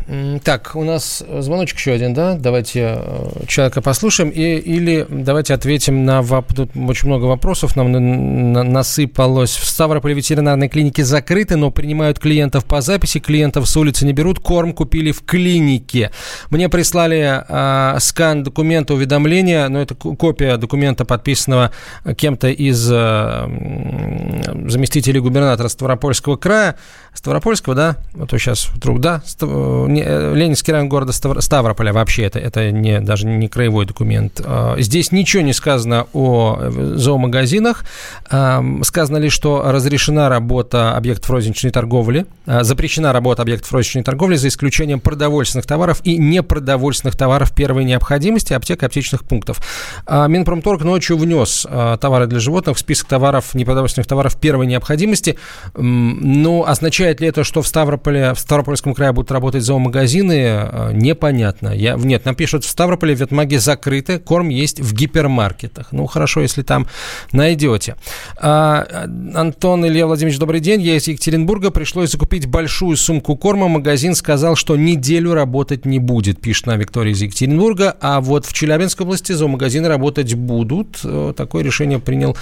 [0.44, 2.35] Так, у нас звоночек еще один, да?
[2.35, 4.30] Давайте э, человека послушаем.
[4.30, 6.22] И, или давайте ответим на...
[6.54, 9.56] Тут очень много вопросов нам насыпалось.
[9.56, 13.18] В Ставрополе ветеринарной клинике закрыты, но принимают клиентов по записи.
[13.18, 14.38] Клиентов с улицы не берут.
[14.38, 16.12] Корм купили в клинике.
[16.50, 21.72] Мне прислали э, скан документа уведомления, но это копия документа, подписанного
[22.16, 26.76] кем-то из э, заместителей губернатора Ставропольского края.
[27.12, 27.96] Ставропольского, да?
[28.12, 33.01] Вот то сейчас вдруг, да, э, э, Ленинский район города Ставрополя вообще это, это не,
[33.01, 34.40] даже не краевой документ.
[34.44, 37.85] А, здесь ничего не сказано о э, зоомагазинах.
[38.27, 44.49] Сказано лишь, что разрешена работа объектов розничной торговли, а, запрещена работа объектов розничной торговли за
[44.49, 49.61] исключением продовольственных товаров и непродовольственных товаров первой необходимости, аптек и аптечных пунктов.
[50.07, 51.66] А, Минпромторг ночью внес
[52.01, 55.38] товары для животных в список товаров, непродовольственных товаров первой необходимости.
[55.75, 61.68] Но означает ли это, что в Ставрополе в Ставропольском крае будут работать зоомагазины, э, непонятно.
[61.68, 65.92] Я, нет, нам пишут, в Ставрополе ветмаги закрыты, корм есть в гипермаркетах.
[65.92, 66.86] Ну, хорошо, если там
[67.32, 67.96] найдете.
[68.38, 68.86] А,
[69.34, 70.80] Антон Илья Владимирович, добрый день.
[70.80, 71.70] Я из Екатеринбурга.
[71.70, 73.68] Пришлось закупить большую сумку корма.
[73.68, 77.96] Магазин сказал, что неделю работать не будет, пишет нам Виктория из Екатеринбурга.
[78.00, 81.00] А вот в Челябинской области зоомагазины работать будут.
[81.04, 82.36] Э, такое решение принял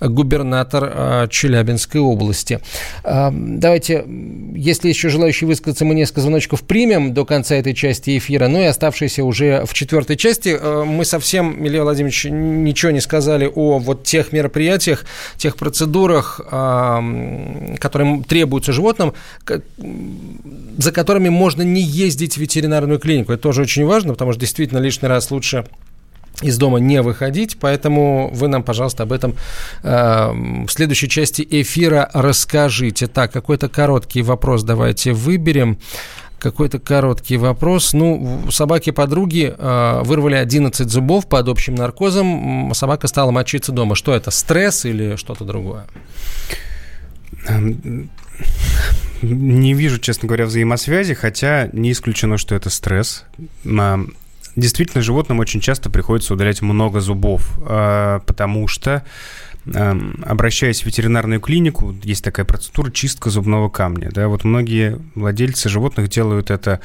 [0.00, 2.60] губернатор э, Челябинской области.
[3.04, 4.04] Давайте,
[4.54, 8.64] если еще желающие высказаться, мы несколько звоночков примем до конца этой части эфира, ну и
[8.64, 10.56] оставшиеся уже в четвертой части.
[10.58, 15.04] Э, мы совсем, Илья Владимирович, ничего не сказали о вот тех мероприятиях,
[15.36, 19.14] тех процедурах, которые требуются животным,
[20.78, 23.32] за которыми можно не ездить в ветеринарную клинику.
[23.32, 25.64] Это тоже очень важно, потому что действительно лишний раз лучше
[26.42, 29.34] из дома не выходить, поэтому вы нам, пожалуйста, об этом
[29.82, 30.32] э,
[30.66, 33.06] в следующей части эфира расскажите.
[33.06, 35.78] Так, какой-то короткий вопрос давайте выберем.
[36.38, 37.92] Какой-то короткий вопрос.
[37.92, 42.72] Ну, собаки-подруги э, вырвали 11 зубов под общим наркозом.
[42.74, 43.96] Собака стала мочиться дома.
[43.96, 45.86] Что это, стресс или что-то другое?
[47.48, 48.08] Эм,
[49.22, 53.24] не вижу, честно говоря, взаимосвязи, хотя не исключено, что это стресс.
[54.58, 59.04] Действительно, животным очень часто приходится удалять много зубов, а, потому что
[59.74, 64.10] Эм, обращаясь в ветеринарную клинику, есть такая процедура чистка зубного камня.
[64.12, 66.80] Да, вот многие владельцы животных делают это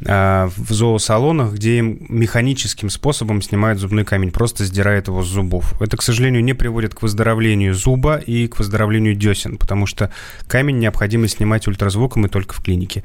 [0.00, 5.80] в зоосалонах, где им механическим способом снимают зубной камень, просто сдирает его с зубов.
[5.80, 10.12] Это, к сожалению, не приводит к выздоровлению зуба и к выздоровлению десен, потому что
[10.46, 13.04] камень необходимо снимать ультразвуком и только в клинике.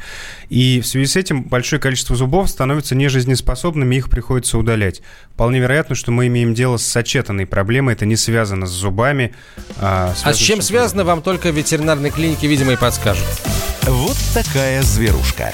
[0.50, 5.02] И в связи с этим большое количество зубов становится нежизнеспособными, их приходится удалять.
[5.34, 9.34] Вполне вероятно, что мы имеем дело с сочетанной проблемой, это не связано с зубами.
[9.78, 13.26] А, а с чем связано, вам только в ветеринарной клинике, видимо, и подскажут.
[13.84, 15.54] Вот такая зверушка.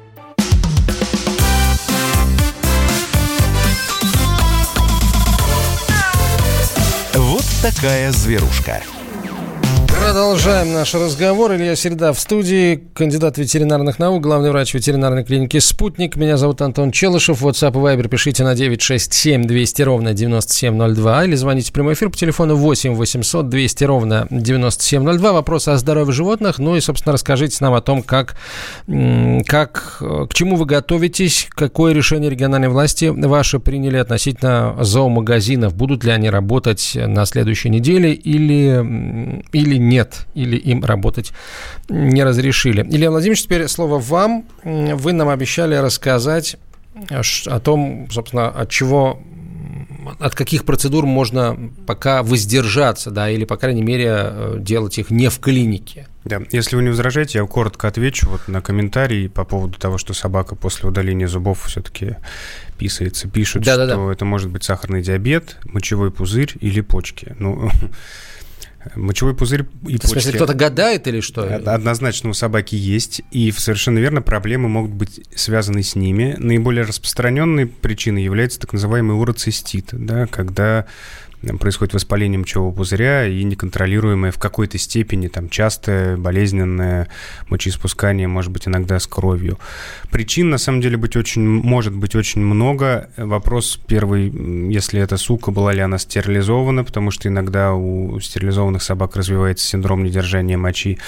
[7.61, 8.81] Такая зверушка.
[10.01, 11.53] Продолжаем наш разговор.
[11.53, 16.15] Илья Середа в студии, кандидат ветеринарных наук, главный врач ветеринарной клиники «Спутник».
[16.15, 17.43] Меня зовут Антон Челышев.
[17.43, 22.17] WhatsApp и Viber пишите на 967 200 ровно 9702 или звоните в прямой эфир по
[22.17, 25.33] телефону 8 800 200 ровно 9702.
[25.33, 26.57] Вопросы о здоровье животных.
[26.57, 28.35] Ну и, собственно, расскажите нам о том, как,
[29.45, 35.75] как, к чему вы готовитесь, какое решение региональной власти ваши приняли относительно зоомагазинов.
[35.75, 39.90] Будут ли они работать на следующей неделе или, или нет?
[39.91, 41.33] Нет, или им работать
[41.89, 42.81] не разрешили.
[42.83, 44.45] Илья Владимирович, теперь слово вам.
[44.63, 46.55] Вы нам обещали рассказать
[47.09, 49.19] о том, собственно, от чего
[50.19, 55.29] от каких процедур можно пока воздержаться, да, или, по крайней мере, э, делать их не
[55.29, 56.07] в клинике?
[56.25, 60.13] Да, если вы не возражаете, я коротко отвечу вот на комментарии по поводу того, что
[60.13, 62.15] собака после удаления зубов все-таки
[62.79, 63.27] писается.
[63.27, 64.11] Пишут, да, что да, да.
[64.11, 67.35] это может быть сахарный диабет, мочевой пузырь или почки.
[67.37, 67.69] Ну,
[68.95, 69.97] Мочевой пузырь и.
[69.97, 71.43] В смысле, кто-то гадает или что?
[71.43, 76.35] Однозначно у собаки есть, и совершенно верно, проблемы могут быть связаны с ними.
[76.37, 80.85] Наиболее распространенной причиной является так называемый уроцистит, да, когда
[81.59, 87.07] происходит воспаление мочевого пузыря и неконтролируемое в какой-то степени там частое болезненное
[87.49, 89.59] мочеиспускание, может быть, иногда с кровью.
[90.11, 93.09] Причин, на самом деле, быть очень, может быть очень много.
[93.17, 94.29] Вопрос первый,
[94.71, 100.03] если эта сука, была ли она стерилизована, потому что иногда у стерилизованных собак развивается синдром
[100.03, 100.99] недержания мочи.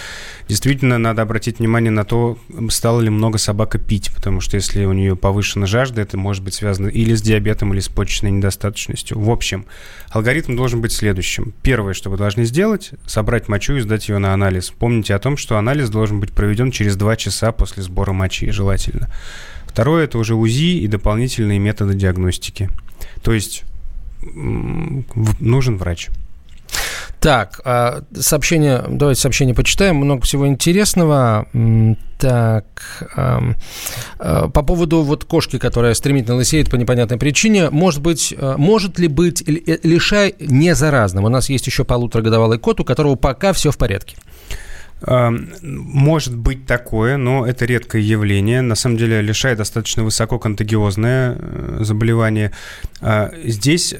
[0.47, 2.37] Действительно, надо обратить внимание на то,
[2.69, 6.53] стало ли много собака пить, потому что если у нее повышена жажда, это может быть
[6.53, 9.19] связано или с диабетом, или с почечной недостаточностью.
[9.19, 9.65] В общем,
[10.23, 11.53] Алгоритм должен быть следующим.
[11.63, 14.69] Первое, что вы должны сделать, собрать мочу и сдать ее на анализ.
[14.69, 19.09] Помните о том, что анализ должен быть проведен через 2 часа после сбора мочи, желательно.
[19.67, 22.69] Второе, это уже УЗИ и дополнительные методы диагностики.
[23.21, 23.65] То есть
[24.21, 26.07] нужен врач.
[27.23, 31.47] Так, а, сообщение, давайте сообщение почитаем, много всего интересного.
[32.19, 32.65] Так,
[33.15, 38.99] э, по поводу вот кошки, которая стремительно лысеет по непонятной причине, может быть, э, может
[38.99, 41.23] ли быть э, лишай не заразным?
[41.23, 44.17] У нас есть еще полуторагодовалый кот, у которого пока все в порядке.
[45.05, 48.61] Может быть такое, но это редкое явление.
[48.61, 52.51] На самом деле лишай достаточно высоко контагиозное э, заболевание.
[53.01, 53.93] А здесь,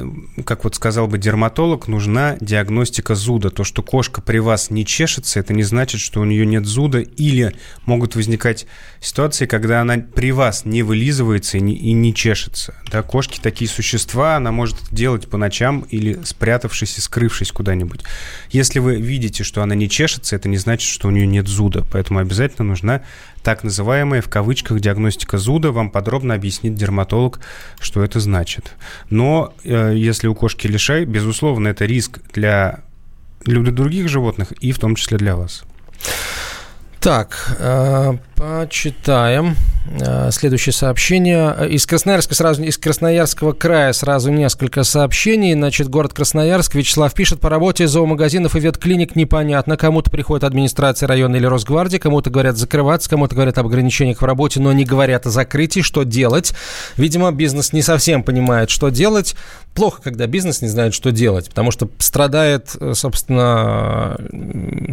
[0.46, 3.50] как вот сказал бы дерматолог, нужна диагностика зуда.
[3.50, 7.00] То, что кошка при вас не чешется, это не значит, что у нее нет зуда.
[7.00, 7.54] Или
[7.86, 8.66] могут возникать
[9.02, 12.76] ситуации, когда она при вас не вылизывается и не, и не чешется.
[12.90, 18.04] Да, кошки такие существа, она может делать по ночам или спрятавшись и скрывшись куда-нибудь.
[18.52, 21.84] Если вы видите, что она не чешется, это не значит, что у нее нет зуда.
[21.92, 23.02] Поэтому обязательно нужна
[23.44, 25.72] так называемая в кавычках диагностика зуда.
[25.72, 27.40] Вам подробно объяснит дерматолог,
[27.80, 28.74] что это значит.
[29.10, 32.82] Но э, если у кошки лишай, безусловно, это риск для,
[33.42, 35.64] для других животных и в том числе для вас.
[37.04, 39.58] Так, э, почитаем.
[40.00, 41.54] Э, следующее сообщение.
[41.70, 45.54] Из Красноярска сразу, из Красноярского края сразу несколько сообщений.
[45.54, 46.76] Значит, город Красноярск.
[46.76, 49.76] Вячеслав пишет, по работе зоомагазинов и ветклиник непонятно.
[49.76, 54.62] Кому-то приходит администрация района или Росгвардии, кому-то говорят закрываться, кому-то говорят об ограничениях в работе,
[54.62, 55.82] но не говорят о закрытии.
[55.82, 56.54] Что делать?
[56.96, 59.36] Видимо, бизнес не совсем понимает, что делать.
[59.74, 64.18] Плохо, когда бизнес не знает, что делать, потому что страдает, собственно,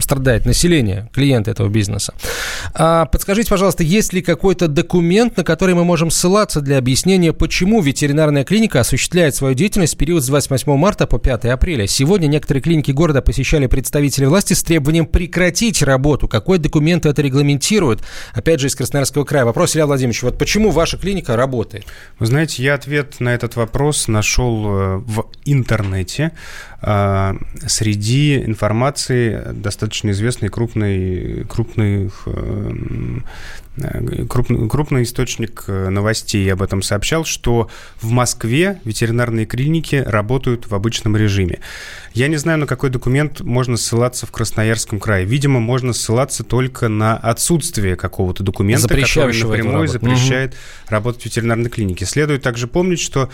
[0.01, 2.00] страдает население, клиенты этого бизнеса.
[2.01, 2.15] Бизнеса.
[2.75, 7.81] А, подскажите, пожалуйста, есть ли какой-то документ, на который мы можем ссылаться для объяснения, почему
[7.81, 11.87] ветеринарная клиника осуществляет свою деятельность в период с 28 марта по 5 апреля?
[11.87, 16.29] Сегодня некоторые клиники города посещали представители власти с требованием прекратить работу.
[16.29, 18.01] Какой документ это регламентирует?
[18.33, 19.45] Опять же, из Красноярского края.
[19.45, 21.87] Вопрос, Илья Владимирович, вот почему ваша клиника работает?
[22.19, 26.33] Вы знаете, я ответ на этот вопрос нашел э, в интернете
[26.83, 27.33] э,
[27.67, 31.45] среди информации достаточно известной крупной,
[31.99, 37.69] крупных э, крупный, крупный источник новостей об этом сообщал, что
[38.01, 41.61] в Москве ветеринарные клиники работают в обычном режиме.
[42.13, 45.25] Я не знаю, на какой документ можно ссылаться в Красноярском крае.
[45.25, 50.59] Видимо, можно ссылаться только на отсутствие какого-то документа, который напрямую запрещает угу.
[50.89, 52.05] работать в ветеринарной клинике.
[52.07, 53.31] Следует также помнить, что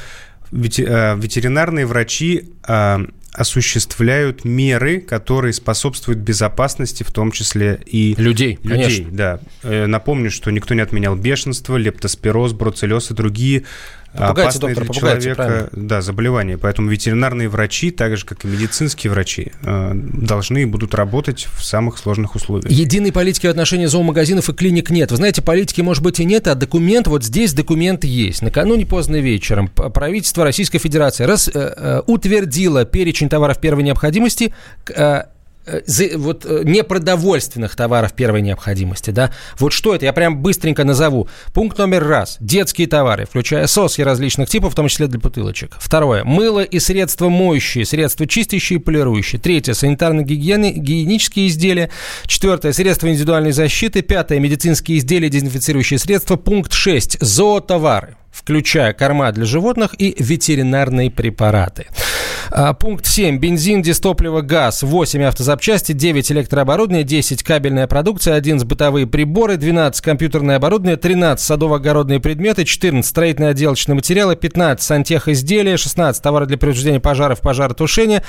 [0.52, 2.50] ветеринарные врачи
[3.36, 8.58] осуществляют меры, которые способствуют безопасности, в том числе и людей.
[8.62, 9.06] Людей, конечно.
[9.10, 9.40] да.
[9.62, 13.64] Э, напомню, что никто не отменял бешенство, лептоспироз, бруцеллез и другие
[14.16, 16.58] Попугайте, опасные доктор, для человека да, заболевания.
[16.58, 21.64] Поэтому ветеринарные врачи, так же как и медицинские врачи, э, должны и будут работать в
[21.64, 22.70] самых сложных условиях.
[22.70, 25.10] Единой политики в отношении зоомагазинов и клиник нет.
[25.10, 28.42] Вы знаете, политики, может быть, и нет, а документ, вот здесь документ есть.
[28.42, 34.52] Накануне поздно вечером правительство Российской Федерации раз, э, э, утвердило перечень товаров первой необходимости,
[34.94, 35.24] Э,
[36.16, 41.28] вот э, непродовольственных товаров первой необходимости, да, вот что это, я прям быстренько назову.
[41.52, 42.36] Пункт номер раз.
[42.40, 45.76] Детские товары, включая соски различных типов, в том числе для бутылочек.
[45.78, 46.24] Второе.
[46.24, 49.40] Мыло и средства моющие, средства чистящие и полирующие.
[49.40, 49.72] Третье.
[49.72, 51.90] Санитарно-гигиенические изделия.
[52.26, 52.72] Четвертое.
[52.72, 54.02] Средства индивидуальной защиты.
[54.02, 54.38] Пятое.
[54.38, 56.36] Медицинские изделия, дезинфицирующие средства.
[56.36, 57.18] Пункт шесть.
[57.20, 61.86] Зоотовары включая корма для животных и ветеринарные препараты.
[62.50, 63.38] А, пункт 7.
[63.38, 64.82] Бензин, дистопливо, газ.
[64.82, 72.20] 8 автозапчасти, 9 электрооборудование, 10 кабельная продукция, 11 бытовые приборы, 12 компьютерное оборудование, 13 садово-огородные
[72.20, 78.22] предметы, 14 строительные отделочные материалы, 15 сантехизделия, 16 товары для предупреждения пожаров, пожаротушения,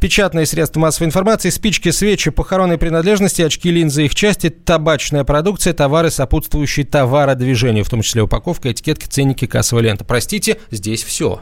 [0.00, 6.10] печатные средства массовой информации, спички, свечи, похоронные принадлежности, очки, линзы, их части, табачная продукция, товары,
[6.10, 10.04] сопутствующие товародвижению, в том числе упаковка, этикетки, ценники, кассовая лента.
[10.04, 11.40] Простите, здесь все.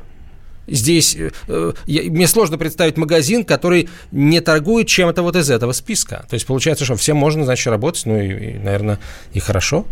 [0.66, 6.26] Здесь э, я, мне сложно представить магазин, который не торгует чем-то вот из этого списка.
[6.28, 8.98] То есть получается, что всем можно, значит, работать, ну и, и наверное,
[9.32, 9.86] и хорошо.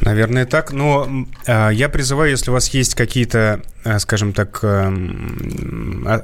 [0.00, 0.72] Наверное, так.
[0.72, 1.08] Но
[1.46, 4.92] э, я призываю, если у вас есть какие-то, э, скажем так, э,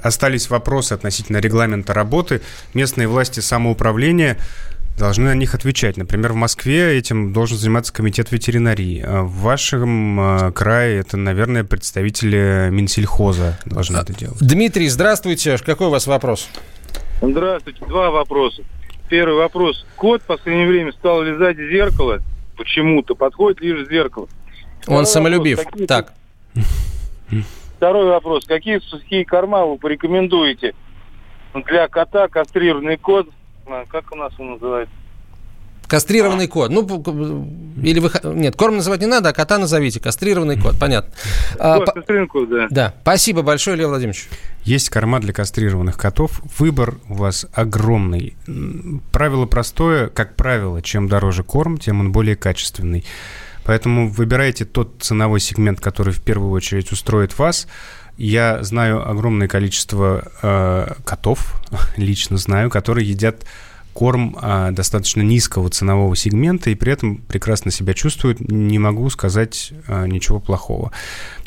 [0.02, 2.40] остались вопросы относительно регламента работы,
[2.74, 4.38] местные власти самоуправления
[4.98, 5.96] должны на них отвечать.
[5.96, 9.02] Например, в Москве этим должен заниматься комитет ветеринарии.
[9.06, 14.38] А в вашем э, крае это, наверное, представители Минсельхоза должны а, это делать.
[14.40, 15.56] Дмитрий, здравствуйте.
[15.58, 16.48] Какой у вас вопрос?
[17.22, 17.84] Здравствуйте.
[17.86, 18.62] Два вопроса.
[19.08, 19.86] Первый вопрос.
[19.96, 22.18] Кот в последнее время стал лизать в зеркало.
[22.56, 23.14] Почему-то.
[23.14, 24.28] Подходит лишь в зеркало.
[24.86, 25.58] Он Второй самолюбив.
[25.58, 25.72] Вопрос.
[25.72, 25.86] Какие...
[25.86, 26.12] Так.
[27.76, 28.44] Второй вопрос.
[28.44, 30.74] Какие сухие корма вы порекомендуете
[31.54, 33.28] для кота, кастрированный кот
[33.88, 34.94] как у нас он называется?
[35.88, 36.48] Кастрированный а.
[36.48, 36.70] кот.
[36.70, 36.82] Ну,
[37.82, 38.10] или вы...
[38.34, 40.00] Нет, корм называть не надо, а кота назовите.
[40.00, 41.12] Кастрированный кот, понятно.
[41.58, 42.66] А, кастрированный кот, да.
[42.70, 42.94] Да.
[43.00, 44.28] Спасибо большое, Лев Владимирович.
[44.64, 46.42] Есть корма для кастрированных котов.
[46.58, 48.36] Выбор у вас огромный.
[49.12, 50.08] Правило простое.
[50.08, 53.06] Как правило, чем дороже корм, тем он более качественный.
[53.64, 57.66] Поэтому выбирайте тот ценовой сегмент, который в первую очередь устроит вас.
[58.18, 61.54] Я знаю огромное количество э, котов,
[61.96, 63.46] лично знаю, которые едят
[63.94, 68.40] корм э, достаточно низкого ценового сегмента и при этом прекрасно себя чувствуют.
[68.40, 70.90] Не могу сказать э, ничего плохого.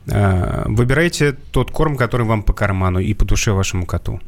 [0.08, 4.22] Э, выбирайте тот корм, который вам по карману и по душе вашему коту.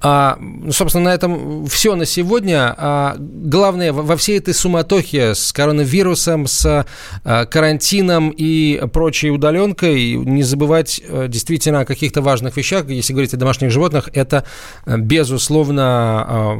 [0.00, 2.74] А, ну, собственно, на этом все на сегодня.
[2.76, 6.86] А, главное, во всей этой суматохе с коронавирусом, с
[7.24, 12.88] а, карантином и прочей удаленкой, не забывать а, действительно о каких-то важных вещах.
[12.88, 14.44] Если говорить о домашних животных, это,
[14.86, 16.58] безусловно, а,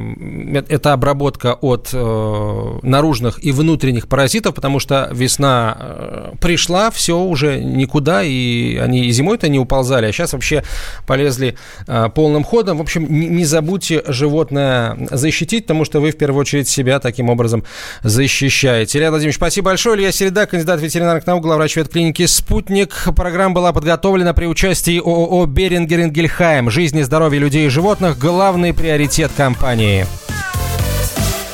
[0.68, 8.22] это обработка от а, наружных и внутренних паразитов, потому что весна пришла, все уже никуда,
[8.22, 10.62] и они и зимой-то не уползали, а сейчас вообще
[11.06, 11.56] полезли
[11.86, 12.78] а, полным ходом.
[12.78, 17.64] В общем, не забудьте животное защитить, потому что вы в первую очередь себя таким образом
[18.02, 18.98] защищаете.
[18.98, 19.96] Илья Владимирович, спасибо большое.
[19.96, 23.08] Илья Середа, кандидат ветеринарных наук, главврач ветклиники «Спутник».
[23.16, 26.70] Программа была подготовлена при участии ООО «Берингер Ингельхайм».
[26.70, 30.06] Жизнь и здоровье людей и животных– главный приоритет компании.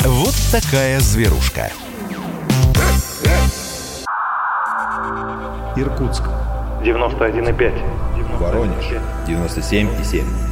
[0.01, 1.71] Вот такая зверушка.
[5.77, 6.25] Иркутск.
[6.85, 7.73] 91,5.
[8.39, 8.85] Воронеж.
[9.27, 10.52] 97,7.